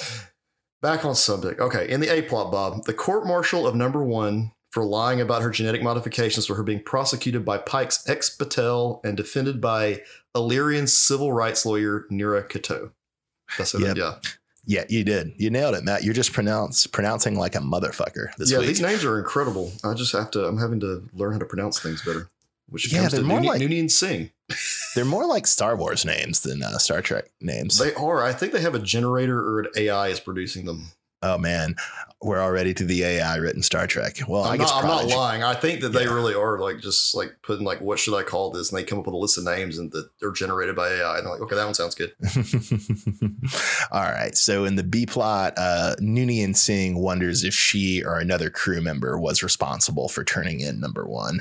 [0.80, 1.60] back on subject.
[1.60, 5.42] Okay, in the A plot, Bob, the court martial of number one for lying about
[5.42, 10.02] her genetic modifications for her being prosecuted by Pike's ex Batel and defended by
[10.34, 12.90] Illyrian civil rights lawyer Neera Ketoul.
[13.58, 13.82] That's it.
[13.82, 13.96] Yep.
[13.96, 14.14] Yeah,
[14.64, 15.32] Yeah, you did.
[15.38, 16.04] You nailed it, Matt.
[16.04, 18.58] You're just pronounce pronouncing like a motherfucker this yeah.
[18.58, 18.68] week.
[18.68, 19.72] These names are incredible.
[19.84, 20.44] I just have to.
[20.46, 22.28] I'm having to learn how to pronounce things better.
[22.68, 24.30] Which Yeah, comes to they're more Nooney, like- Nooney and Singh.
[24.94, 27.78] They're more like Star Wars names than uh, Star Trek names.
[27.78, 28.22] They are.
[28.22, 30.88] I think they have a generator or an AI is producing them.
[31.22, 31.76] Oh man,
[32.20, 34.18] we're already to the AI written Star Trek.
[34.28, 35.42] Well, I'm I guess not, I'm not lying.
[35.42, 36.12] I think that they Yeah.
[36.14, 38.98] really are like just like putting like what should I call this, and they come
[38.98, 41.18] up with a list of names and that they're generated by AI.
[41.18, 42.12] And they're like, okay, that one sounds good.
[43.92, 44.36] All right.
[44.36, 49.18] So in the B plot, uh, Noonien Singh wonders if she or another crew member
[49.18, 51.40] was responsible for turning in number one.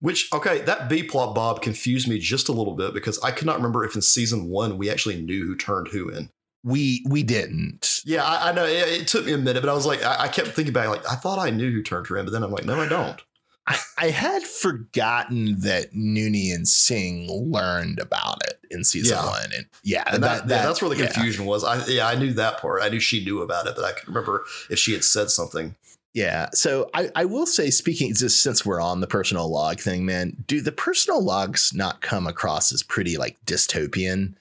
[0.00, 3.46] Which okay, that B plot Bob confused me just a little bit because I could
[3.46, 6.30] not remember if in season one we actually knew who turned who in.
[6.64, 8.02] We we didn't.
[8.04, 10.22] Yeah, I, I know it, it took me a minute, but I was like, I,
[10.24, 12.42] I kept thinking back, like I thought I knew who turned her in, but then
[12.42, 13.20] I'm like, no, I don't.
[13.66, 19.26] I, I had forgotten that Noonien Singh learned about it in season Yeah.
[19.26, 21.12] one, and yeah, And that, yeah, that's where the yeah.
[21.12, 21.62] confusion was.
[21.64, 22.82] I yeah, I knew that part.
[22.82, 25.74] I knew she knew about it, but I could remember if she had said something.
[26.14, 26.48] Yeah.
[26.52, 30.36] So I, I will say, speaking just since we're on the personal log thing, man,
[30.46, 34.34] do the personal logs not come across as pretty like dystopian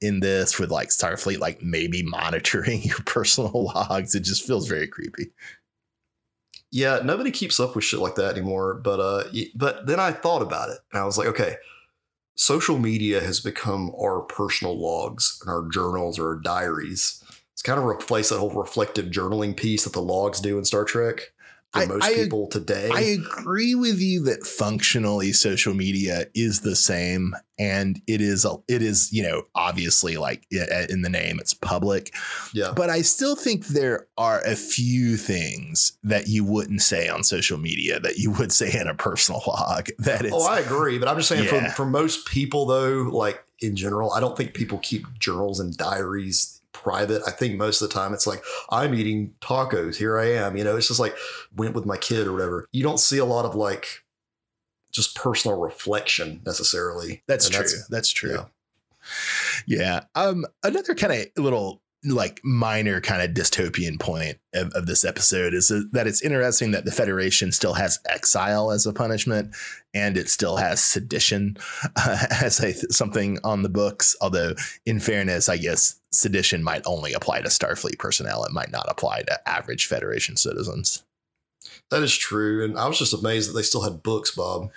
[0.00, 4.14] in this with like Starfleet like maybe monitoring your personal logs?
[4.14, 5.30] It just feels very creepy.
[6.70, 8.74] Yeah, nobody keeps up with shit like that anymore.
[8.74, 11.56] But uh, but then I thought about it, and I was like, okay,
[12.34, 17.22] social media has become our personal logs and our journals or our diaries.
[17.52, 20.84] It's kind of replaced that whole reflective journaling piece that the logs do in Star
[20.84, 21.32] Trek
[21.76, 22.90] for I- most I- people today.
[22.92, 28.54] I agree with you that functionally social media is the same and it is a,
[28.68, 32.14] it is, you know, obviously like in the name it's public,
[32.52, 37.24] yeah, but I still think there are a few things that you wouldn't say on
[37.24, 40.98] social media that you would say in a personal log that oh, I agree.
[40.98, 41.68] But I'm just saying, Yeah.
[41.70, 45.74] for for most people though, like in general, I don't think people keep journals and
[45.76, 47.22] diaries private.
[47.26, 49.96] I think most of the time it's like I'm eating tacos.
[49.96, 50.56] Here I am.
[50.56, 51.16] You know, it's just like
[51.54, 52.68] went with my kid or whatever.
[52.72, 53.86] You don't see a lot of like
[54.92, 57.22] just personal reflection necessarily.
[57.26, 57.66] That's And true.
[57.90, 58.30] That's, true.
[58.34, 58.44] yeah.
[59.66, 60.00] Yeah.
[60.14, 60.44] Um.
[60.62, 65.68] Another kind of little like minor kind of dystopian point of, of this episode is
[65.92, 69.54] that it's interesting that the Federation still has exile as a punishment,
[69.94, 71.56] and it still has sedition
[71.96, 74.16] uh, as a something on the books.
[74.20, 78.86] Although, in fairness, I guess sedition might only apply to Starfleet personnel; it might not
[78.88, 81.02] apply to average Federation citizens.
[81.90, 82.64] That is true.
[82.64, 84.70] And I was just amazed that they still had books, Bob.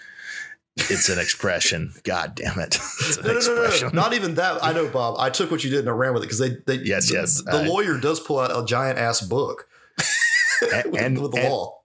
[0.78, 1.94] It's an expression.
[2.04, 2.78] God damn it!
[3.24, 3.90] No, no, no, no, no.
[3.90, 4.64] Not even that.
[4.64, 5.16] I know, Bob.
[5.20, 7.16] I took what you did and I ran with it because they, they, Yes, the,
[7.16, 7.42] yes.
[7.44, 9.68] The lawyer does pull out a giant ass book
[10.74, 11.80] And- with, and- with the and- law.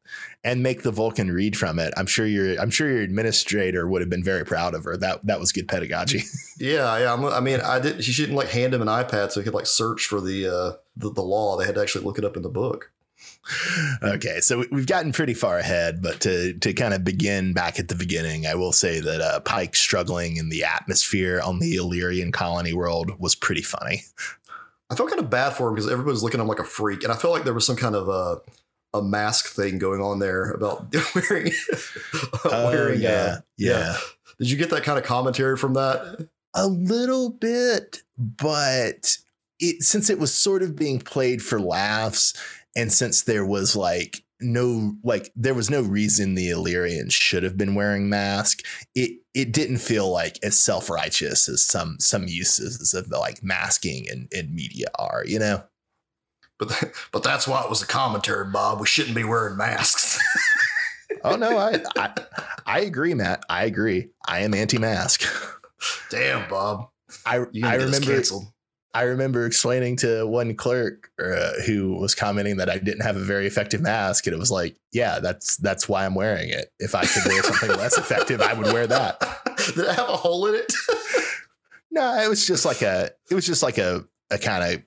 [0.45, 1.93] and make the Vulcan read from it.
[1.97, 4.97] I'm sure your I'm sure your administrator would have been very proud of her.
[4.97, 6.23] That that was good pedagogy.
[6.61, 7.13] Yeah, yeah.
[7.13, 8.03] I'm, I mean, I didn't.
[8.03, 10.73] She didn't like hand him an iPad so he could like search for the uh
[10.97, 11.57] the, the law.
[11.57, 12.93] They had to actually look it up in the book.
[14.03, 17.79] Okay, so we- we've gotten pretty far ahead, but to to kind of begin back
[17.79, 21.75] at the beginning, I will say that uh, Pike struggling in the atmosphere on the
[21.77, 24.03] Illyrian colony world was pretty funny.
[24.91, 26.65] I felt kind of bad for him because everybody was looking at him like a
[26.65, 28.37] freak, and I felt like there was some kind of uh,
[28.93, 31.53] a mask thing going on there about wearing.
[32.45, 33.97] wearing yeah, uh, yeah,
[34.39, 36.29] Did you get that kind of commentary from that?
[36.57, 39.17] a little bit, but
[39.59, 42.35] it since it was sort of being played for laughs,
[42.77, 47.57] and since there was like no like there was no reason the Illyrians should have
[47.57, 48.63] been wearing masks,
[48.95, 54.07] it it didn't feel like as self righteous as some some uses of like masking
[54.07, 55.63] in, in media are, you know.
[56.59, 58.81] But but that's why it was a commentary, Bob.
[58.81, 60.19] We shouldn't be wearing masks.
[61.25, 62.13] Oh no, I I,
[62.67, 63.45] I agree, Matt.
[63.49, 64.11] I agree.
[64.27, 65.23] I am anti-mask.
[66.11, 66.89] Damn, Bob.
[67.25, 68.45] I You I gonna get us remember canceled.
[68.95, 73.25] I remember explaining to one clerk uh, who was commenting that I didn't have a
[73.25, 76.73] very effective mask, and it was like, yeah, that's that's why I'm wearing it.
[76.79, 79.19] If I could wear something less effective, I would wear that.
[79.75, 80.73] Did I have a hole in it?
[81.91, 84.83] No, it was just like a it was just like a a kind of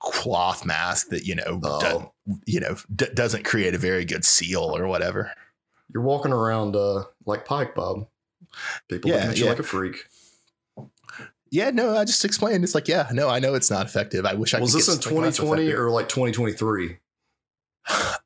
[0.00, 2.10] cloth mask that you know Oh.
[2.26, 5.30] do- you know d- doesn't create a very good seal or whatever.
[5.92, 8.06] You're walking around uh, like Pike, Bob.
[8.88, 9.50] People Yeah, looking at you yeah.
[9.50, 9.96] like a freak.
[11.50, 12.64] Yeah, no, I just explained.
[12.64, 14.26] It's like, yeah, no, I know it's not effective.
[14.26, 16.98] I wish I Was could this in 2020 or like 2023?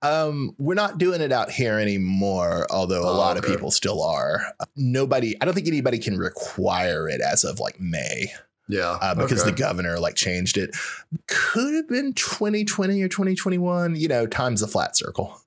[0.03, 3.47] Um, we're not doing it out here anymore, although a Oh, lot okay.
[3.47, 4.41] of people still are.
[4.75, 8.33] Nobody, I don't think anybody can require it as of like May
[8.69, 9.51] Yeah, uh, because okay.
[9.51, 10.75] the governor like changed it.
[11.27, 13.97] Could have been 2020 or 2021.
[13.97, 15.39] You know, time's a flat circle.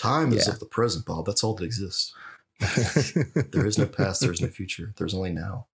[0.00, 1.26] time is of the present, Bob.
[1.26, 2.14] That's all that exists.
[3.50, 4.20] There is no past.
[4.20, 4.94] There's no future.
[4.96, 5.66] There's only now.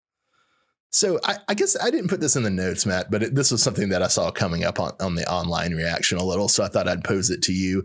[0.94, 3.50] So I, I guess I didn't put this in the notes, Matt, but it, this
[3.50, 6.48] was something that I saw coming up on, on the online reaction a little.
[6.48, 7.82] So I thought I'd pose it to you.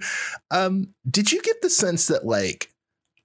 [0.51, 2.71] Um, did you get the sense that like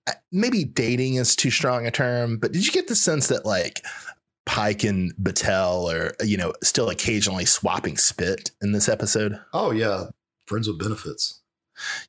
[0.06, 3.44] uh, maybe dating is too strong a term, but did you get the sense that
[3.44, 3.84] like
[4.46, 9.38] Pike and Batel are, you know, still occasionally swapping spit in this episode?
[9.52, 10.06] Oh yeah,
[10.46, 11.40] Friends with benefits.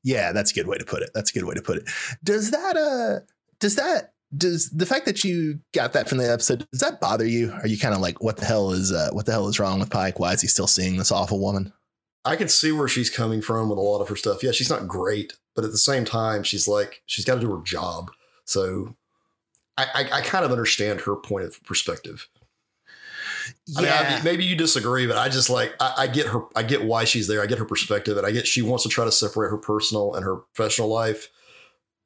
[0.03, 1.09] Yeah, that's a good way to put it.
[1.13, 1.89] That's a good way to put it.
[2.23, 3.25] Does that uh
[3.59, 7.25] does that does the fact that you got that from the episode does that bother
[7.25, 7.51] you?
[7.51, 9.79] Are you kind of like what the hell is uh what the hell is wrong
[9.79, 10.19] with Pike?
[10.19, 11.71] Why is he still seeing this awful woman?
[12.25, 14.43] I can see where she's coming from with a lot of her stuff.
[14.43, 17.55] Yeah, she's not great, but at the same time, she's like she's got to do
[17.55, 18.11] her job.
[18.45, 18.95] So
[19.77, 22.27] I, I, I kind of understand her point of perspective.
[23.67, 23.79] Yeah.
[23.79, 26.41] I mean, I, maybe you disagree, but I just like I, I get her.
[26.55, 27.41] I get why she's there.
[27.41, 30.15] I get her perspective, and I get she wants to try to separate her personal
[30.15, 31.29] and her professional life.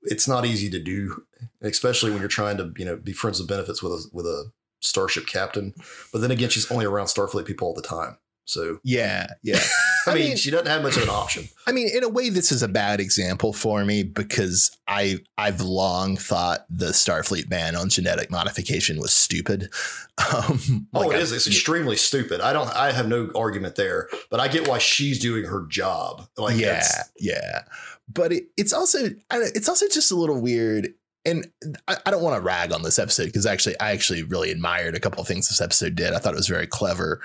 [0.04, 1.24] It's not easy to do,
[1.62, 4.52] especially when you're trying to you know be friends with benefits with a with a
[4.82, 5.74] starship captain.
[6.14, 8.18] But then again, she's only around Starfleet people all the time.
[8.46, 9.60] So yeah, yeah.
[10.08, 11.50] I, I mean, mean- she doesn't have much of an option.
[11.68, 15.62] I mean, in a way, this is a bad example for me because I I've
[15.62, 19.70] long thought the Starfleet ban on genetic modification was stupid.
[20.20, 21.32] Um, Oh, like it I- is.
[21.32, 22.42] It's extremely stupid.
[22.42, 22.68] I don't.
[22.76, 26.28] I have no argument there, but I get why she's doing her job.
[26.38, 26.86] Like, yeah,
[27.18, 27.62] yeah.
[28.12, 30.90] But it, it's also it's also just a little weird.
[31.30, 31.48] And
[31.88, 34.96] I, I don't want to rag on this episode because actually I actually really admired
[34.96, 36.14] a couple of things this episode did.
[36.14, 37.22] I thought it was very clever,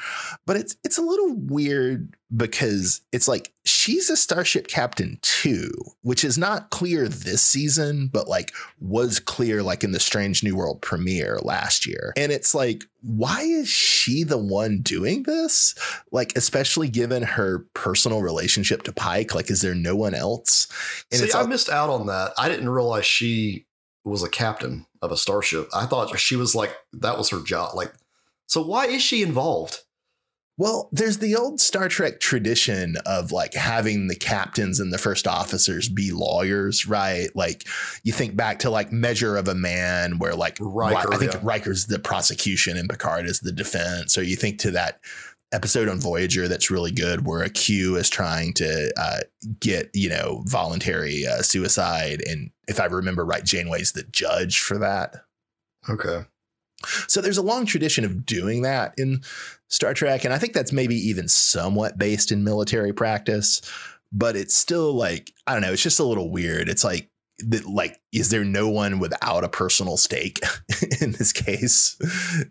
[0.47, 5.71] but it's it's a little weird because it's like she's a starship captain too,
[6.03, 10.57] which is not clear this season, but like was clear like in the Strange New
[10.57, 12.13] World premiere last year.
[12.17, 15.75] And it's like, why is she the one doing this?
[16.11, 20.67] Like, especially given her personal relationship to Pike, like, is there no one else?
[21.13, 22.33] And See, it's I all- missed out on that.
[22.39, 23.67] I didn't realize she
[24.05, 25.69] was a captain of a starship.
[25.75, 27.75] I thought she was like that was her job.
[27.75, 27.93] Like,
[28.47, 29.81] so why is she involved?
[30.57, 35.27] Well, there's the old Star Trek tradition of like having the captains and the first
[35.27, 37.29] officers be lawyers, right?
[37.35, 37.67] Like
[38.05, 41.41] you think back to like Measure of a Man, where like Riker, I think yeah.
[41.43, 44.17] Riker's the prosecution and Picard is the defense.
[44.17, 45.01] Or you think to that
[45.55, 49.21] episode on Voyager that's really good, where a Q is trying to uh,
[49.61, 54.79] get you know voluntary uh, suicide, and if I remember right, Janeway's the judge for
[54.79, 55.17] that.
[55.89, 56.25] Okay.
[57.09, 59.23] So there's a long tradition of doing that in
[59.69, 60.25] Star Trek.
[60.25, 63.63] And I think that's maybe even somewhat based in military practice,
[64.13, 66.69] but it's still like, I don't know, it's just a little weird.
[66.69, 70.41] It's like, that like, is there no one without a personal stake
[71.01, 71.97] in this case?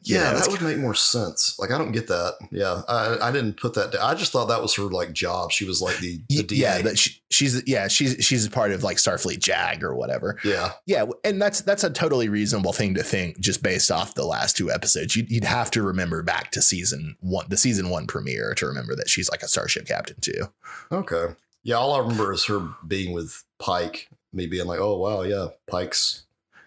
[0.03, 1.57] Yeah, that would make more sense.
[1.57, 2.35] Like, I don't get that.
[2.51, 3.93] Yeah, I, I didn't put that.
[3.93, 4.01] Down.
[4.01, 5.51] I just thought that was her like job.
[5.51, 8.83] She was like the, the yeah, that she, she's yeah, she's she's a part of
[8.83, 10.37] like Starfleet JAG or whatever.
[10.43, 10.71] yeah.
[10.85, 14.57] Yeah, and that's that's a totally reasonable thing to think just based off the last
[14.57, 15.15] two episodes.
[15.15, 18.95] You'd, you'd have to remember back to season one, the season one premiere, to remember
[18.95, 20.49] that she's like a starship captain too.
[20.91, 21.33] Okay.
[21.63, 24.09] Yeah, all I remember is her being with Pike.
[24.33, 26.23] Me being like, oh wow, yeah, Pike's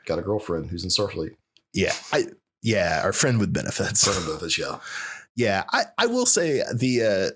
[0.06, 1.36] got a girlfriend who's in Starfleet.
[1.72, 2.26] Yeah, I
[2.62, 4.00] yeah, our friend with benefits.
[4.00, 4.78] Son of Memphis, yeah.
[5.38, 7.34] Yeah, I I will say the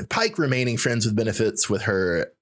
[0.00, 2.32] uh, Pike remaining friends with benefits with her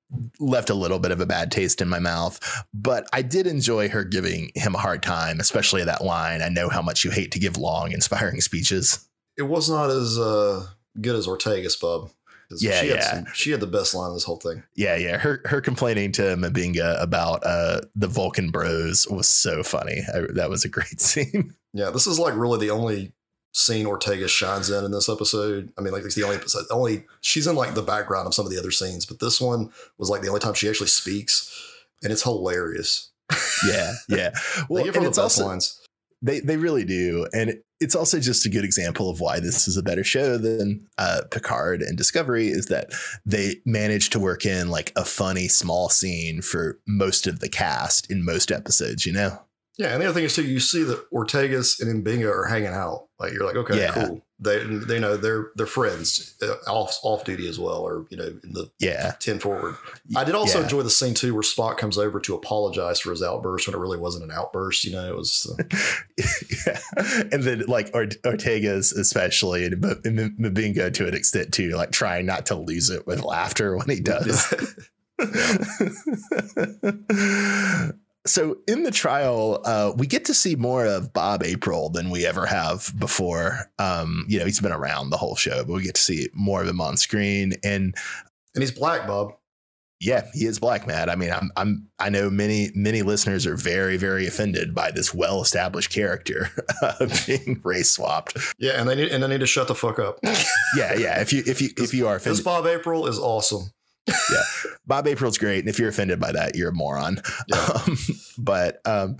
[0.40, 2.40] left a little bit of a bad taste in my mouth,
[2.72, 6.42] but I did enjoy her giving him a hard time, especially that line.
[6.42, 9.06] I know how much you hate to give long, inspiring speeches.
[9.36, 10.66] It was not as uh,
[11.00, 12.10] good as Ortega's Bub.
[12.58, 13.14] Yeah, she had yeah.
[13.14, 14.62] some- she had the best line of this whole thing.
[14.74, 15.18] Yeah, yeah.
[15.18, 20.02] Her her complaining to M'Benga about uh, the Vulcan Bros was so funny.
[20.14, 21.54] I, that was a great scene.
[21.72, 23.12] Yeah, this is like really the only
[23.52, 25.72] scene Ortega shines in in this episode.
[25.78, 26.64] I mean, like it's the only episode.
[26.70, 29.70] Only she's in like the background of some of the other scenes, but this one
[29.98, 31.50] was like the only time she actually speaks,
[32.02, 33.10] and it's hilarious.
[33.66, 34.30] Yeah, yeah.
[34.68, 35.85] Well, and the it's best also lines.
[36.22, 39.76] They they really do, and it's also just a good example of why this is
[39.76, 42.48] a better show than uh, Picard and Discovery.
[42.48, 42.90] Is that
[43.26, 48.10] they managed to work in like a funny small scene for most of the cast
[48.10, 49.04] in most episodes.
[49.04, 49.38] You know.
[49.78, 52.68] Yeah, and the other thing is too, you see that Ortegas and M'Benga are hanging
[52.68, 53.08] out.
[53.18, 53.92] Like you're like, okay, Yeah.
[53.92, 54.25] cool.
[54.38, 58.26] They they know they're they're friends uh, off off duty as well, or you know,
[58.44, 59.12] in the Yeah.
[59.18, 59.76] ten forward.
[60.14, 60.64] I did also Yeah.
[60.64, 63.78] enjoy the scene too, where Spock comes over to apologize for his outburst when it
[63.78, 64.84] really wasn't an outburst.
[64.84, 65.50] You know, it was.
[65.58, 65.62] Uh,
[66.66, 66.78] yeah.
[67.32, 71.92] And then like Ort- Ortega's especially and M- M- M'Benga to an extent too, like
[71.92, 74.52] trying not to lose it with laughter when he does.
[78.26, 82.26] so in the trial, uh, we get to see more of Bob April than we
[82.26, 83.70] ever have before.
[83.78, 86.62] Um, you know, he's been around the whole show, but we get to see more
[86.62, 87.54] of him on screen.
[87.64, 87.94] And
[88.54, 89.32] and he's black, Bob.
[90.00, 91.08] yeah, he is black, Matt.
[91.08, 95.12] I mean, I'm, I'm, I know many, many listeners are very, very offended by this
[95.14, 96.48] well-established character
[97.26, 98.36] being race swapped.
[98.58, 100.18] Yeah, and they need and they need to shut the fuck up.
[100.76, 101.20] Yeah, yeah.
[101.20, 103.70] If you, if you, if you are This Bob April is awesome.
[104.86, 107.20] Bob April's great, and if you're offended by that, you're a moron.
[107.48, 107.56] Yeah.
[107.76, 107.98] Um,
[108.38, 109.16] but um,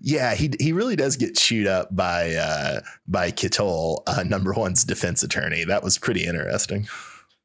[0.00, 4.84] yeah, he he really does get chewed up by uh, by Ketoul, uh, number one's
[4.84, 5.64] defense attorney.
[5.64, 6.88] That was pretty interesting.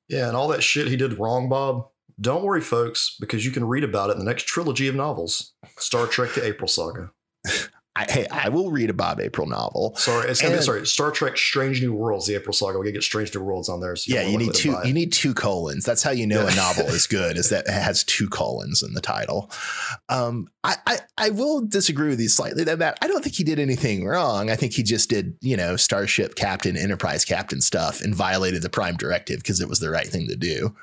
[0.07, 1.87] Yeah, and all that shit he did wrong, Bob.
[2.19, 5.53] Don't worry, folks, because you can read about it in the next trilogy of novels
[5.77, 7.11] Star Trek The April Saga.
[7.97, 9.95] I, hey, I will read a Bob April novel.
[9.95, 10.85] Sorry, it's gonna And- be sorry.
[10.85, 12.77] Star Trek Strange New Worlds, The April Saga.
[12.77, 13.95] We gotta get Strange New Worlds on there.
[13.95, 14.75] So Yeah, you need two.
[14.83, 15.85] You need two colons.
[15.85, 16.51] That's how you know Yeah.
[16.51, 17.37] a novel is good.
[17.37, 19.49] Is that it has two colons in the title.
[20.09, 23.45] Um, I, I I will disagree with you slightly that that I don't think he
[23.45, 24.49] did anything wrong.
[24.49, 28.69] I think he just did you know Starship Captain, Enterprise Captain stuff and violated the
[28.69, 30.75] Prime Directive because it was the right thing to do.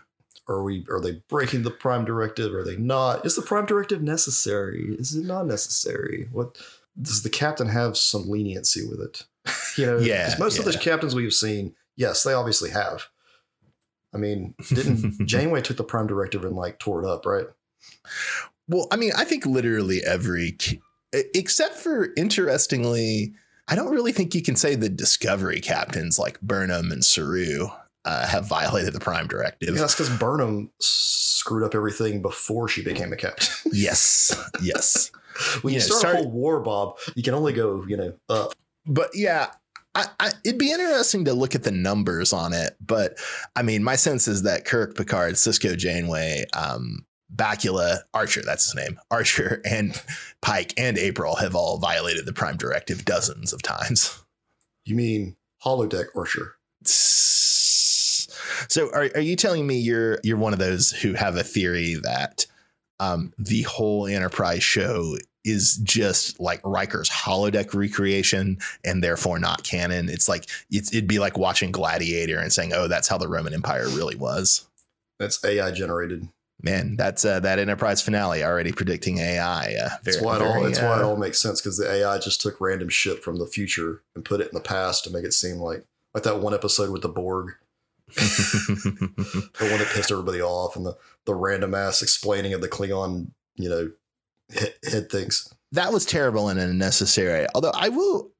[0.48, 0.85] Are we?
[0.90, 2.55] Are they breaking the Prime Directive?
[2.55, 3.25] Are they not?
[3.27, 4.96] Is the Prime Directive necessary?
[4.98, 6.29] Is it not necessary?
[6.33, 6.57] What
[7.00, 9.24] does the captain have some leniency with it?
[9.76, 13.07] you know, Yeah, most of the captains we've seen, yes, they obviously have.
[14.14, 17.46] I mean, didn't Janeway took the Prime Directive and like tore it up, right?
[18.68, 20.57] Well, I mean, I think literally every,
[21.12, 23.33] except for interestingly,
[23.68, 27.68] I don't really think you can say the Discovery captains like Burnham and Saru
[28.05, 29.74] uh, have violated the Prime Directive.
[29.74, 33.72] Yeah, that's because Burnham screwed up everything before she became a captain.
[33.72, 35.11] Yes, yes.
[35.62, 38.55] When you start, start- a whole war, Bob, you can only go, you know, up.
[38.87, 39.49] But yeah,
[39.95, 42.77] I, I, it'd be interesting to look at the numbers on it.
[42.81, 43.18] But
[43.57, 48.75] I mean, my sense is that Kirk, Picard, Sisko, Janeway, um, Bakula, Archer, that's his
[48.75, 50.01] name, Archer, and
[50.40, 54.23] Pike and April have all violated the Prime Directive dozens of times.
[54.85, 56.57] You mean holodeck Archer?
[58.68, 61.95] So are, are you telling me you're you're one of those who have a theory
[62.03, 62.47] that
[63.03, 70.09] um, the whole Enterprise show is just like Riker's holodeck recreation and therefore not canon?
[70.09, 73.55] It's like it's, it'd be like watching Gladiator and saying, "Oh, that's how the Roman
[73.55, 74.67] Empire really was."
[75.19, 76.29] That's AI generated.
[76.65, 79.75] Man, that's uh, that Enterprise finale already predicting AI.
[79.75, 80.53] Uh, That's very- why it all.
[80.53, 83.21] very, That's why it uh, all makes sense because the AI just took random shit
[83.25, 85.85] from the future and put it in the past to make it seem like
[86.15, 87.55] like that one episode with the Borg,
[88.16, 90.96] the one that pissed everybody off, and the
[91.27, 93.90] the random ass explaining of the Klingon, you know,
[94.55, 95.53] head, head things.
[95.72, 97.46] that was terrible and unnecessary.
[97.55, 98.31] Although I will,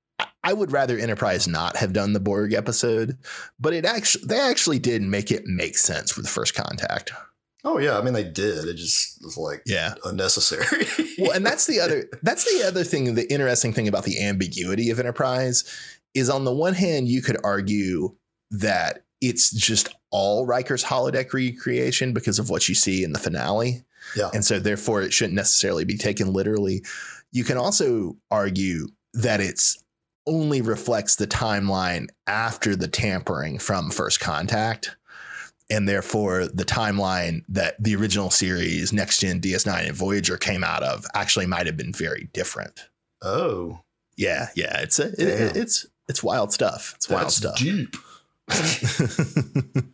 [0.45, 3.17] I would rather Enterprise not have done the Borg episode,
[3.59, 7.13] but it actually they actually did make it make sense with First Contact.
[7.65, 8.65] Oh yeah, I mean they did.
[8.67, 9.95] It just was like Yeah.
[10.05, 10.87] unnecessary.
[11.19, 13.15] Well, and that's the other that's the other thing.
[13.15, 15.63] The interesting thing about the ambiguity of Enterprise
[16.15, 18.15] is, on the one hand, you could argue
[18.51, 23.83] that it's just all Riker's holodeck recreation because of what you see in the finale.
[24.17, 24.31] Yeah.
[24.35, 26.85] And so therefore it shouldn't necessarily be taken literally.
[27.31, 29.83] You can also argue that it's
[30.27, 34.97] only reflects the timeline after the tampering from first contact.
[35.71, 40.83] And therefore the timeline that the original series, Next Gen, DS9, and Voyager came out
[40.83, 42.89] of actually might have been very different.
[43.23, 43.81] oh,
[44.17, 44.81] Yeah, yeah.
[44.81, 46.93] It's a, it, it's it's wild stuff.
[46.97, 47.57] It's wild stuff.
[47.57, 47.97] deep.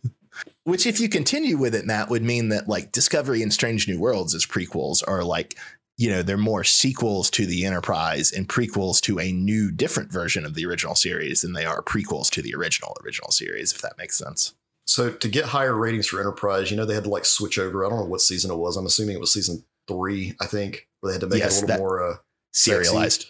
[0.63, 3.99] Which, if you continue with it, Matt, would mean that like Discovery and Strange New
[3.99, 5.57] Worlds as prequels are like,
[5.97, 10.45] you know, they're more sequels to the Enterprise and prequels to a new, different version
[10.45, 13.73] of the original series than they are prequels to the original original series.
[13.73, 14.53] If that makes sense.
[14.85, 17.85] So to get higher ratings for Enterprise, you know they had to like switch over.
[17.85, 18.77] I don't know what season it was.
[18.77, 21.63] I'm assuming it was season three, I think, where they had to make Yes, it
[21.63, 22.11] a little more.
[22.11, 22.15] Uh,
[22.53, 23.25] Serialized.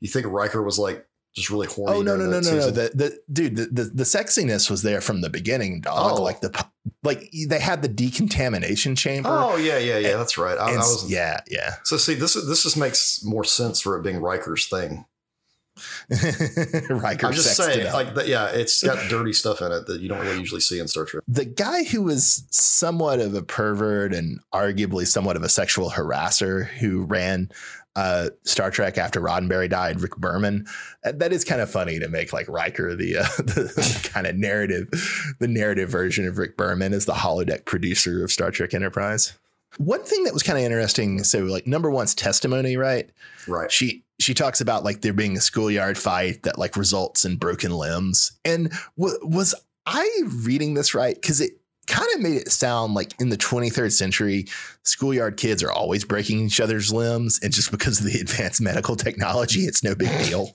[0.00, 1.96] you think Riker was like just really horny?
[1.96, 2.70] Oh no no no no no!
[2.70, 6.18] The the dude the, the the sexiness was there from the beginning, dog.
[6.18, 6.22] Oh.
[6.22, 6.66] Like the
[7.02, 9.28] like they had the decontamination chamber.
[9.30, 10.16] Oh yeah yeah yeah.
[10.16, 10.58] That's right.
[10.58, 11.74] I, I was yeah yeah.
[11.84, 15.04] So see, this is this just makes more sense for it being Riker's thing.
[16.90, 18.28] Riker I'm just saying, like that.
[18.28, 21.04] Yeah, it's got dirty stuff in it that you don't really usually see in Star
[21.04, 21.24] Trek.
[21.28, 26.66] the guy who was somewhat of a pervert and arguably somewhat of a sexual harasser
[26.66, 27.50] who ran
[27.96, 30.66] uh, Star Trek after Roddenberry died, Rick Berman.
[31.04, 34.26] uh, That is kind of funny to make like Riker the, uh, the, the kind
[34.26, 34.88] of narrative,
[35.40, 39.32] the narrative version of Rick Berman as the holodeck producer of Star Trek Enterprise.
[39.78, 41.24] One thing that was kind of interesting.
[41.24, 43.10] So, like, number one's testimony, right?
[43.48, 43.70] Right.
[43.70, 47.72] she she talks about like there being a schoolyard fight that like results in broken
[47.72, 49.54] limbs and w- was
[49.86, 51.52] i reading this right because it
[51.86, 54.46] kind of made it sound like in the 23rd century
[54.82, 58.96] schoolyard kids are always breaking each other's limbs and just because of the advanced medical
[58.96, 60.54] technology it's no big deal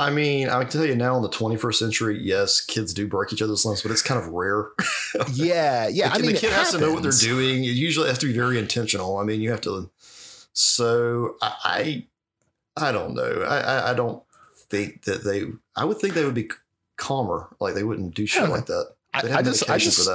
[0.00, 3.32] I mean, I can tell you now in the 21st century, yes, kids do break
[3.32, 4.68] each other's limbs, but it's kind of rare.
[5.32, 7.64] yeah yeah the, i mean the kid has to know what they're doing.
[7.64, 9.18] It usually has to be very intentional.
[9.18, 9.90] I mean, you have to.
[10.52, 12.06] So I,
[12.82, 13.42] I, don't know.
[13.46, 14.22] I, I, I don't
[14.68, 15.44] think that they.
[15.76, 16.50] I would think they would be
[16.96, 17.48] calmer.
[17.60, 18.94] Like they wouldn't do shit like that.
[19.14, 20.08] I, I just i just.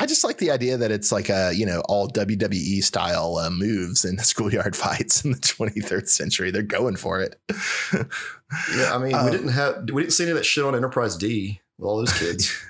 [0.00, 3.50] I just like the idea that it's like a you know all WWE style uh,
[3.50, 6.50] moves in schoolyard fights in the 23rd century.
[6.50, 7.38] They're going for it.
[7.92, 10.74] Yeah, I mean, Um, we didn't have we didn't see any of that shit on
[10.74, 12.50] Enterprise D with all those kids.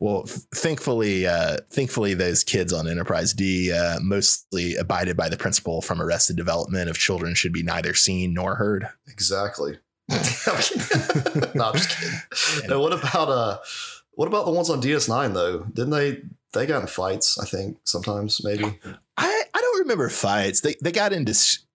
[0.00, 5.36] Well, th- thankfully, uh, thankfully, those kids on Enterprise D uh, mostly abided by the
[5.36, 8.88] principle from Arrested Development of children should be neither seen nor heard.
[9.08, 9.78] Exactly.
[10.08, 12.70] no, I'm just kidding.
[12.70, 13.58] No, what about uh,
[14.12, 15.60] what about the ones on DS9 though?
[15.60, 16.22] Didn't they?
[16.54, 17.38] They got in fights.
[17.38, 18.64] I think sometimes maybe.
[19.16, 20.62] I I don't remember fights.
[20.62, 21.34] They they got into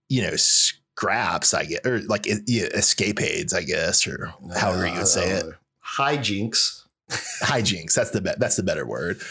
[0.09, 5.07] you know scraps, I guess, or like yeah, escapades, I guess, or however you would
[5.07, 5.45] say it.
[5.85, 6.82] Hijinks.
[7.09, 9.21] Hijinks that's the be- that's the better word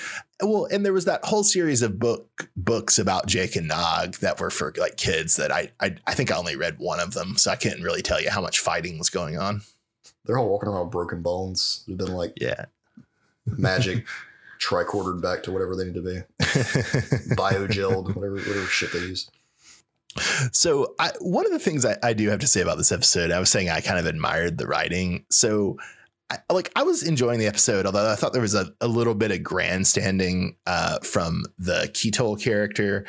[0.42, 4.38] well and there was that whole series of book books about jake and nog that
[4.38, 7.36] were for like kids that I, I i think i only read one of them
[7.36, 9.62] so i couldn't really tell you how much fighting was going on
[10.26, 11.82] They're all walking around with broken bones.
[11.88, 12.66] They've been like yeah
[13.46, 14.06] magic
[14.60, 16.20] tricordered back to whatever they need to be.
[17.34, 19.28] Biogelled, whatever whatever shit they use.
[20.52, 23.30] so I, one of the things I, I do have to say about this episode
[23.30, 25.78] i was saying i kind of admired the writing so
[26.32, 29.14] I, like i was enjoying the episode although i thought there was a, a little
[29.14, 33.06] bit of grandstanding uh, from the Ketoul character.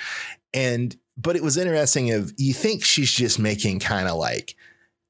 [0.53, 4.55] And but it was interesting of you think she's just making kind of like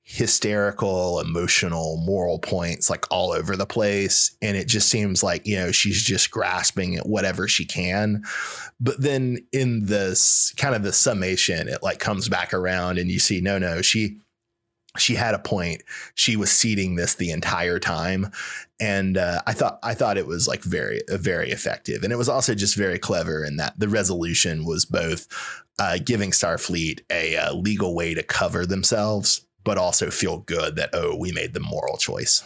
[0.05, 4.35] hysterical emotional moral points like all over the place.
[4.41, 8.23] And it just seems like you know she's just grasping at whatever she can.
[8.79, 13.19] But then in this kind of the summation it like comes back around and you
[13.19, 14.17] see no no she
[14.97, 15.83] she had a point.
[16.15, 18.31] She was seeding this the entire time.
[18.79, 22.03] And uh, i thought i thought it was like very uh, very effective.
[22.03, 25.27] And it was also just very clever in that the resolution was both
[25.79, 30.89] uh, giving starfleet a, uh legal way to cover themselves but also feel good that
[30.93, 32.43] oh we made the moral choice.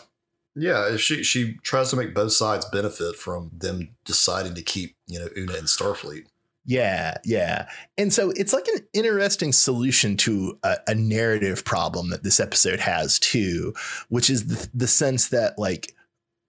[0.55, 5.19] Yeah, she she tries to make both sides benefit from them deciding to keep you
[5.19, 6.25] know Una in Starfleet.
[6.67, 7.69] Yeah, yeah.
[7.97, 12.79] And so it's like an interesting solution to a, a narrative problem that this episode
[12.81, 13.73] has too,
[14.09, 15.93] which is the, the sense that like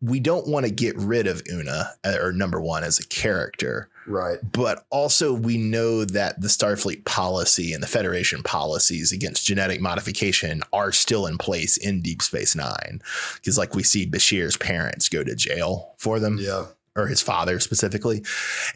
[0.02, 3.88] we don't want to get rid of Una uh, or number one as a character,
[4.06, 4.38] Right.
[4.52, 10.62] but also we know that the Starfleet policy and the Federation policies against genetic modification
[10.72, 13.02] are still in place in Deep Space Nine.
[13.36, 16.66] Because like we see Bashir's parents go to jail for them Yeah.
[16.98, 18.24] Or his father specifically.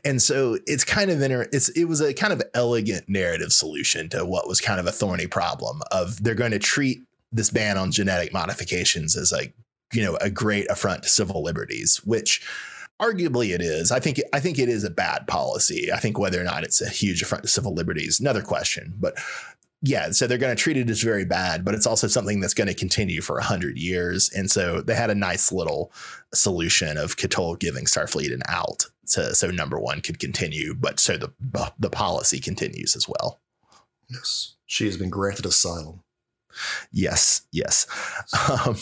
[0.05, 4.09] And so it's kind of inter- it's it was a kind of elegant narrative solution
[4.11, 7.03] to what was kind of a thorny problem of they're going to treat
[7.33, 9.55] this ban on genetic modifications as like
[9.93, 12.47] you know a great affront to civil liberties, which
[13.01, 13.91] arguably it is.
[13.91, 15.91] I think I think it is a bad policy.
[15.93, 18.95] I think whether or not it's a huge affront to civil liberties, another question.
[18.99, 19.19] But
[19.83, 22.55] yeah, so they're going to treat it as very bad, but it's also something that's
[22.55, 24.31] going to continue for a hundred years.
[24.31, 25.93] And so they had a nice little
[26.33, 31.17] solution of Ketoul giving Starfleet an out, to, so number one could continue, but so
[31.17, 31.33] the
[31.79, 33.41] the policy continues as well.
[34.09, 34.55] Yes.
[34.67, 36.03] She has been granted asylum.
[36.93, 37.87] Yes, yes.
[38.49, 38.77] Um,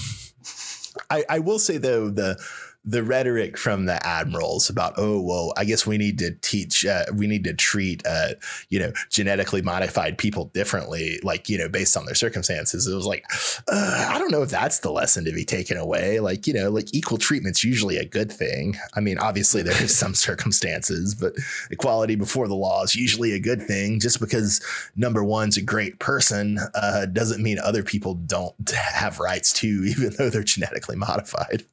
[1.09, 2.39] I, I will say though the
[2.85, 7.05] the rhetoric from the admirals about oh well I guess we need to teach uh,
[7.15, 8.31] we need to treat uh,
[8.71, 12.87] you know genetically modified people differently like you know based on their circumstances.
[12.87, 13.25] It was like
[13.69, 16.21] uh, I don't know if that's the lesson to be taken away.
[16.21, 18.77] Like you know like equal treatment's usually a good thing.
[18.95, 21.35] I mean obviously there's some circumstances but
[21.71, 24.01] equality before the law is usually a good thing.
[24.01, 24.61] Just because
[24.97, 30.15] number one's a great person uh, doesn't mean other people don't have rights too even
[30.17, 31.65] though they're genetically modified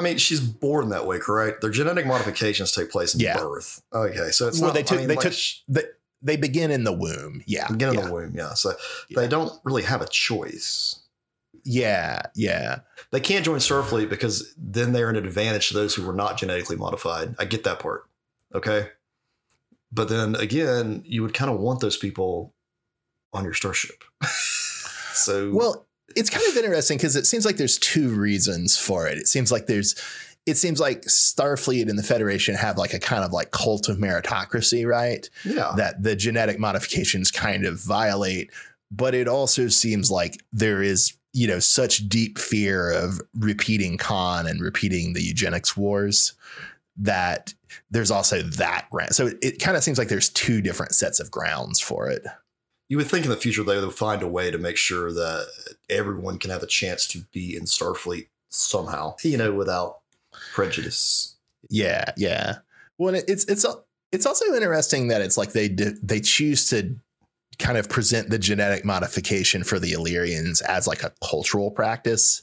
[0.00, 1.60] I mean, she's born that way, correct?
[1.60, 3.36] Their genetic modifications take place in Yeah.
[3.36, 3.82] birth.
[3.92, 4.74] Okay, so it's Well, not.
[4.74, 5.38] they took- I mean, they like, took-
[5.68, 5.82] they,
[6.22, 8.32] they begin in the womb yeah get in the womb.
[8.34, 8.72] Yeah, so
[9.08, 9.20] Yeah.
[9.20, 10.96] they don't really have a choice.
[11.64, 12.78] yeah yeah
[13.10, 16.76] They can't join Starfleet because then they're an advantage to those who were not genetically
[16.76, 17.34] modified.
[17.38, 18.08] I get that part.
[18.54, 18.88] Okay.
[19.92, 22.54] But then again, you would kind of want those people
[23.34, 24.02] on your starship.
[25.14, 25.86] so, Well,
[26.16, 29.18] it's kind of interesting because it seems like there's two reasons for it.
[29.18, 29.94] It seems like there's
[30.46, 33.98] it seems like Starfleet and the Federation have like a kind of like cult of
[33.98, 35.28] meritocracy, right?
[35.44, 35.72] yeah.
[35.76, 38.50] That the genetic modifications kind of violate,
[38.90, 44.46] but it also seems like there is, you know, such deep fear of repeating Khan
[44.46, 46.32] and repeating the eugenics wars
[46.96, 47.54] that
[47.90, 49.14] there's also that ground.
[49.14, 52.26] So it, it kind of seems like there's two different sets of grounds for it.
[52.90, 55.46] You would think in the future they would find a way to make sure that
[55.88, 60.00] everyone can have a chance to be in Starfleet somehow, you know, without
[60.52, 61.36] prejudice.
[61.70, 62.56] Yeah, yeah.
[62.98, 63.64] Well, it- it's it's
[64.12, 66.96] it's also interesting that it's like they d- they choose to
[67.60, 72.42] kind of present the genetic modification for the Illyrians as like a cultural practice,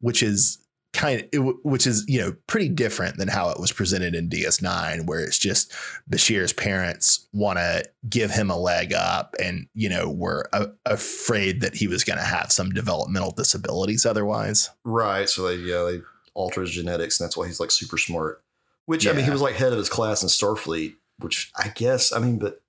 [0.00, 0.58] which is
[0.96, 4.28] kind of it- which is you know pretty different than how it was presented in
[4.28, 5.72] DS9, where it's just
[6.10, 11.60] Bashir's parents want to give him a leg up, and you know were a- afraid
[11.60, 14.70] that he was going to have some developmental disabilities otherwise.
[14.84, 15.28] Right.
[15.28, 16.00] So they, yeah, they
[16.34, 18.42] alter his genetics, and that's why he's like super smart.
[18.86, 20.94] Which I mean, he was like head of his class in Starfleet.
[21.18, 22.60] Which I guess I mean, but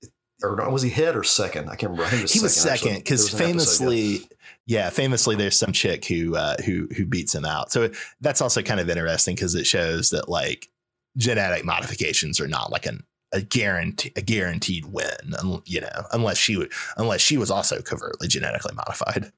[0.43, 1.69] or was he head or second?
[1.69, 2.05] I can't remember.
[2.05, 3.47] I think was he was second because an episode, yeah.
[3.47, 4.29] famously
[4.65, 8.61] yeah famously there's some chick who uh who who beats him out so that's also
[8.61, 10.69] kind of interesting because it shows that like
[11.15, 13.01] genetic modifications are not like an
[13.33, 18.27] a guarantee a guaranteed win you know unless she would unless she was also covertly
[18.27, 19.31] genetically modified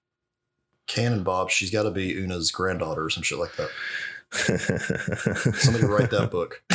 [0.89, 1.51] Canon Bob.
[1.51, 3.69] She's got to be Una's granddaughter or some shit like that.
[5.55, 6.61] Somebody write that book.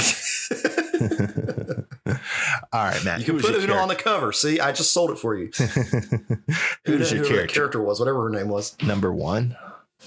[2.72, 4.32] all right matt You can put Una on the cover.
[4.32, 5.46] See, I just sold it for you.
[5.56, 8.76] Who the your that character character was, whatever her name was.
[8.82, 9.56] number one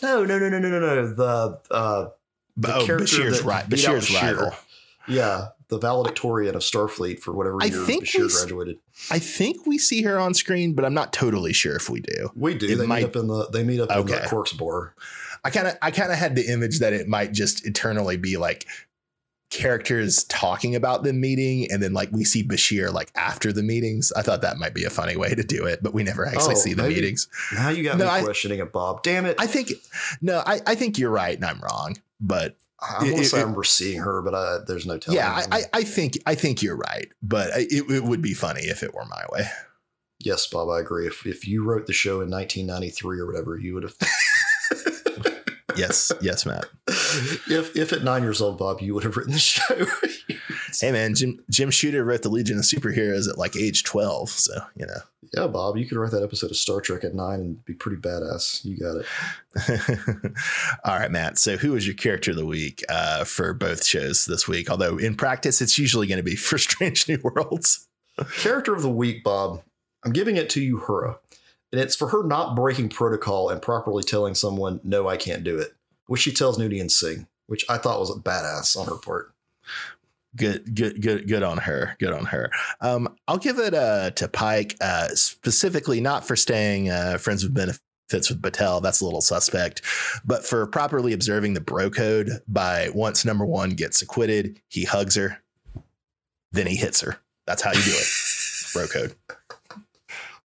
[0.02, 1.14] No, no, no, no, no, no, no.
[1.14, 2.10] The uh,
[2.58, 4.22] The oh character bashir's that right beat out bashir's Bashir.
[4.38, 4.52] rival
[5.10, 8.80] yeah, the valedictorian of Starfleet for whatever I year think Bashir we graduated.
[9.10, 12.30] i think we see her on screen but i'm not totally sure if we do
[12.36, 12.68] We do.
[12.68, 13.48] It they might- meet up in the.
[13.52, 14.14] They meet up in Okay.
[14.16, 14.94] the Quarks Bar.
[15.46, 18.36] I kind of I kind of had the image that it might just eternally be
[18.38, 18.66] like
[19.50, 24.12] characters talking about the meeting and then like we see Bashir like after the meetings.
[24.16, 26.56] I thought that might be a funny way to do it, but we never actually
[26.56, 26.96] Oh, see the maybe.
[26.96, 27.28] meetings.
[27.56, 29.04] Now you got No, me I- questioning it, Bob.
[29.04, 29.36] Damn it!
[29.40, 29.72] I think
[30.22, 31.98] no, I, I think you're right and I'm wrong.
[32.20, 34.98] But I want it- to say it- I remember seeing her, but I, there's no
[34.98, 35.18] telling.
[35.18, 37.08] yeah, I, I, I think I think you're right.
[37.24, 39.46] But it, it would be funny if it were my way.
[40.20, 41.08] yes, Bob, I agree.
[41.08, 43.96] If if you wrote the show in 1993 or whatever, you would have.
[45.78, 46.66] Yes, yes, Matt.
[46.88, 49.86] if if at nine years old, Bob, you would have written the show.
[50.80, 54.54] Hey man, Jim Jim Shooter wrote the Legion of Superheroes at like age 12, so
[54.76, 55.00] you know.
[55.34, 57.98] yeah, Bob, you could write that episode of Star Trek at nine and be pretty
[57.98, 58.64] badass.
[58.66, 60.32] You got it.
[60.84, 61.38] All right, Matt.
[61.38, 64.70] So, who was your character of the week uh, for both shows this week?
[64.70, 67.88] Although in practice, it's usually going to be for Strange New Worlds.
[68.40, 69.62] Character of the week, Bob.
[70.06, 71.18] I'm giving it to Uhura.
[71.72, 75.58] And it's for her not breaking protocol and properly telling someone, no, I can't do
[75.58, 75.74] it,
[76.08, 79.34] which she tells Noonien-Singh, which I thought was a badass on her part.
[80.36, 81.96] Good, good, good, good on her.
[82.00, 82.52] Good on her.
[82.80, 87.54] Um, I'll give it uh, to Pike uh, specifically, not for staying uh, friends with
[87.54, 88.82] benefits with Batel.
[88.82, 89.82] That's a little suspect,
[90.26, 92.30] but for properly observing the bro code.
[92.48, 95.42] By once number one gets acquitted, he hugs her,
[96.52, 97.20] then he hits her.
[97.48, 98.08] That's how you do it.
[98.74, 99.16] bro code.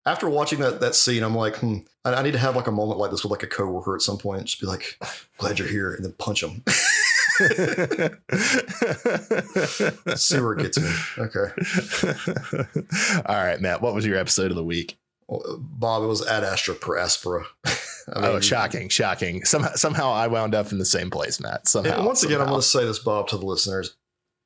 [0.04, 2.72] After watching that that scene, I'm like, hmm, I, I need to have like a
[2.72, 4.44] moment like this with like a coworker at some point.
[4.44, 4.98] Just be like,
[5.38, 6.62] glad you're here, and then punch him.
[10.16, 10.90] See where it gets me.
[11.18, 11.52] Okay.
[13.26, 13.80] All right, Matt.
[13.80, 14.98] What was your episode of the week?
[15.28, 17.44] Well, Bob, it was Ad Astra per Aspera.
[17.66, 19.44] I oh, shocking, shocking.
[19.44, 21.68] Somehow, somehow I wound up in the same place, Matt.
[21.68, 22.04] Somehow.
[22.04, 23.96] Once again, I'm going to say this, Bob, to the listeners.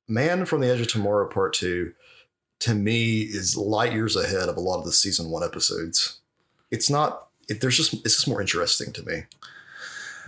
[0.09, 1.93] Man from the Edge of Tomorrow Part 2,
[2.61, 6.21] to me, is light years ahead of a lot of the season one episodes.
[6.71, 9.25] It's not, it, there's just, it's just more interesting to me.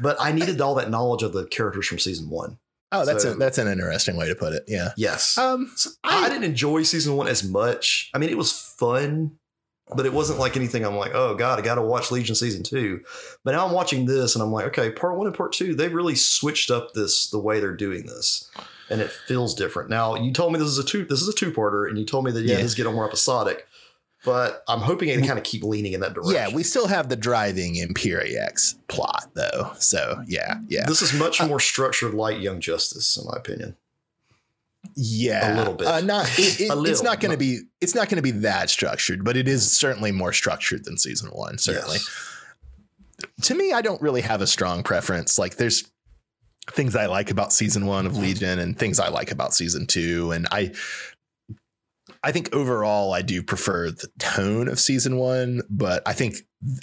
[0.00, 2.58] But I needed all that knowledge of the characters from season one.
[2.92, 4.64] Oh, that's so- a, that's an interesting way to put it.
[4.66, 4.92] Yeah.
[4.96, 5.36] Yes.
[5.36, 5.72] Um,
[6.04, 8.10] I, I, didn't enjoy season one as much.
[8.14, 9.38] I mean, it was fun,
[9.94, 12.62] but it wasn't like anything I'm like, oh God, I got to watch Legion season
[12.62, 13.00] two.
[13.44, 15.92] But now I'm watching this and I'm like, okay, part one and part two, they've
[15.92, 18.50] really switched up this the way they're doing this,
[18.90, 19.90] and it feels different.
[19.90, 22.04] Now you told me this is a two, this is a two parter, and you
[22.04, 22.56] told me that yeah, Yeah.
[22.62, 23.66] this is getting more episodic,
[24.24, 26.34] but I'm hoping it kind of keep leaning in that direction.
[26.34, 29.72] yeah, we still have the driving Imperiex plot though.
[29.78, 33.76] So yeah, yeah, This is much uh, more structured, like Young Justice, in my opinion.
[34.94, 35.86] Yeah, a little bit.
[35.86, 38.30] Uh, not it, it- A it's not going to be it's not going to be
[38.32, 41.58] that structured, but it is certainly more structured than season one.
[41.58, 41.98] Certainly.
[41.98, 43.28] Yes.
[43.42, 45.38] to me, I don't really have a strong preference.
[45.38, 45.90] Like there's
[46.70, 50.32] things I like about season one of Legion and things I like about season two.
[50.32, 50.72] And I
[52.28, 56.36] I think overall I do prefer the tone of season one, but I think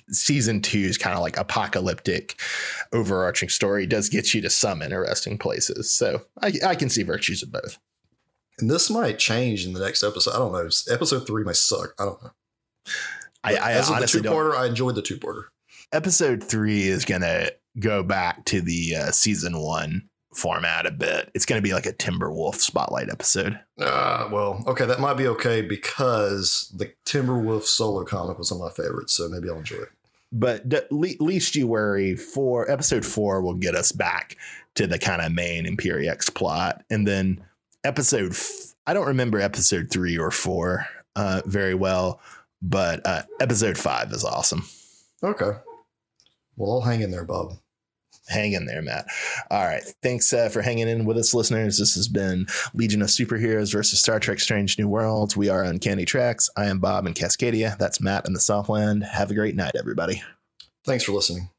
[0.10, 2.42] season two is kind of like apocalyptic
[2.92, 5.92] overarching story does get you to some interesting places.
[5.92, 7.78] So I, I can see virtues of both.
[8.58, 10.32] And this might change in the next episode.
[10.32, 10.68] I don't know.
[10.90, 11.94] Episode three might suck.
[12.00, 12.32] I don't know.
[13.44, 15.44] I, But I as honestly the two-parter, I enjoyed the two-parter.
[15.92, 21.32] episode three is gonna go back to the uh, season one format a bit.
[21.34, 23.60] It's gonna be like a Timberwolf spotlight episode.
[23.80, 28.78] Uh, well, okay, that might be okay because the Timberwolf solo comic was one of
[28.78, 29.90] my favorites, so maybe I'll enjoy it.
[30.32, 34.36] But d- le- least you worry, for episode four will get us back
[34.76, 37.42] to the kind of main Imperiex plot, and then
[37.84, 42.20] episode f- I don't remember episode three or four uh, very well,
[42.62, 44.66] but uh, episode five is awesome.
[45.24, 45.52] Okay.
[46.58, 47.58] Well, I'll hang in there, Bob.
[48.28, 49.06] Hang in there, Matt.
[49.52, 49.84] All right.
[50.02, 51.78] Thanks uh, for hanging in with us, listeners.
[51.78, 55.38] This has been Legion of Superheroes versus Star Trek Strange New Worlds.
[55.38, 56.50] We are Uncanny Treks.
[56.58, 57.78] I am Bob in Cascadia.
[57.78, 59.04] That's Matt in the Southland.
[59.04, 60.24] Have a great night, everybody.
[60.86, 61.50] Thanks for listening.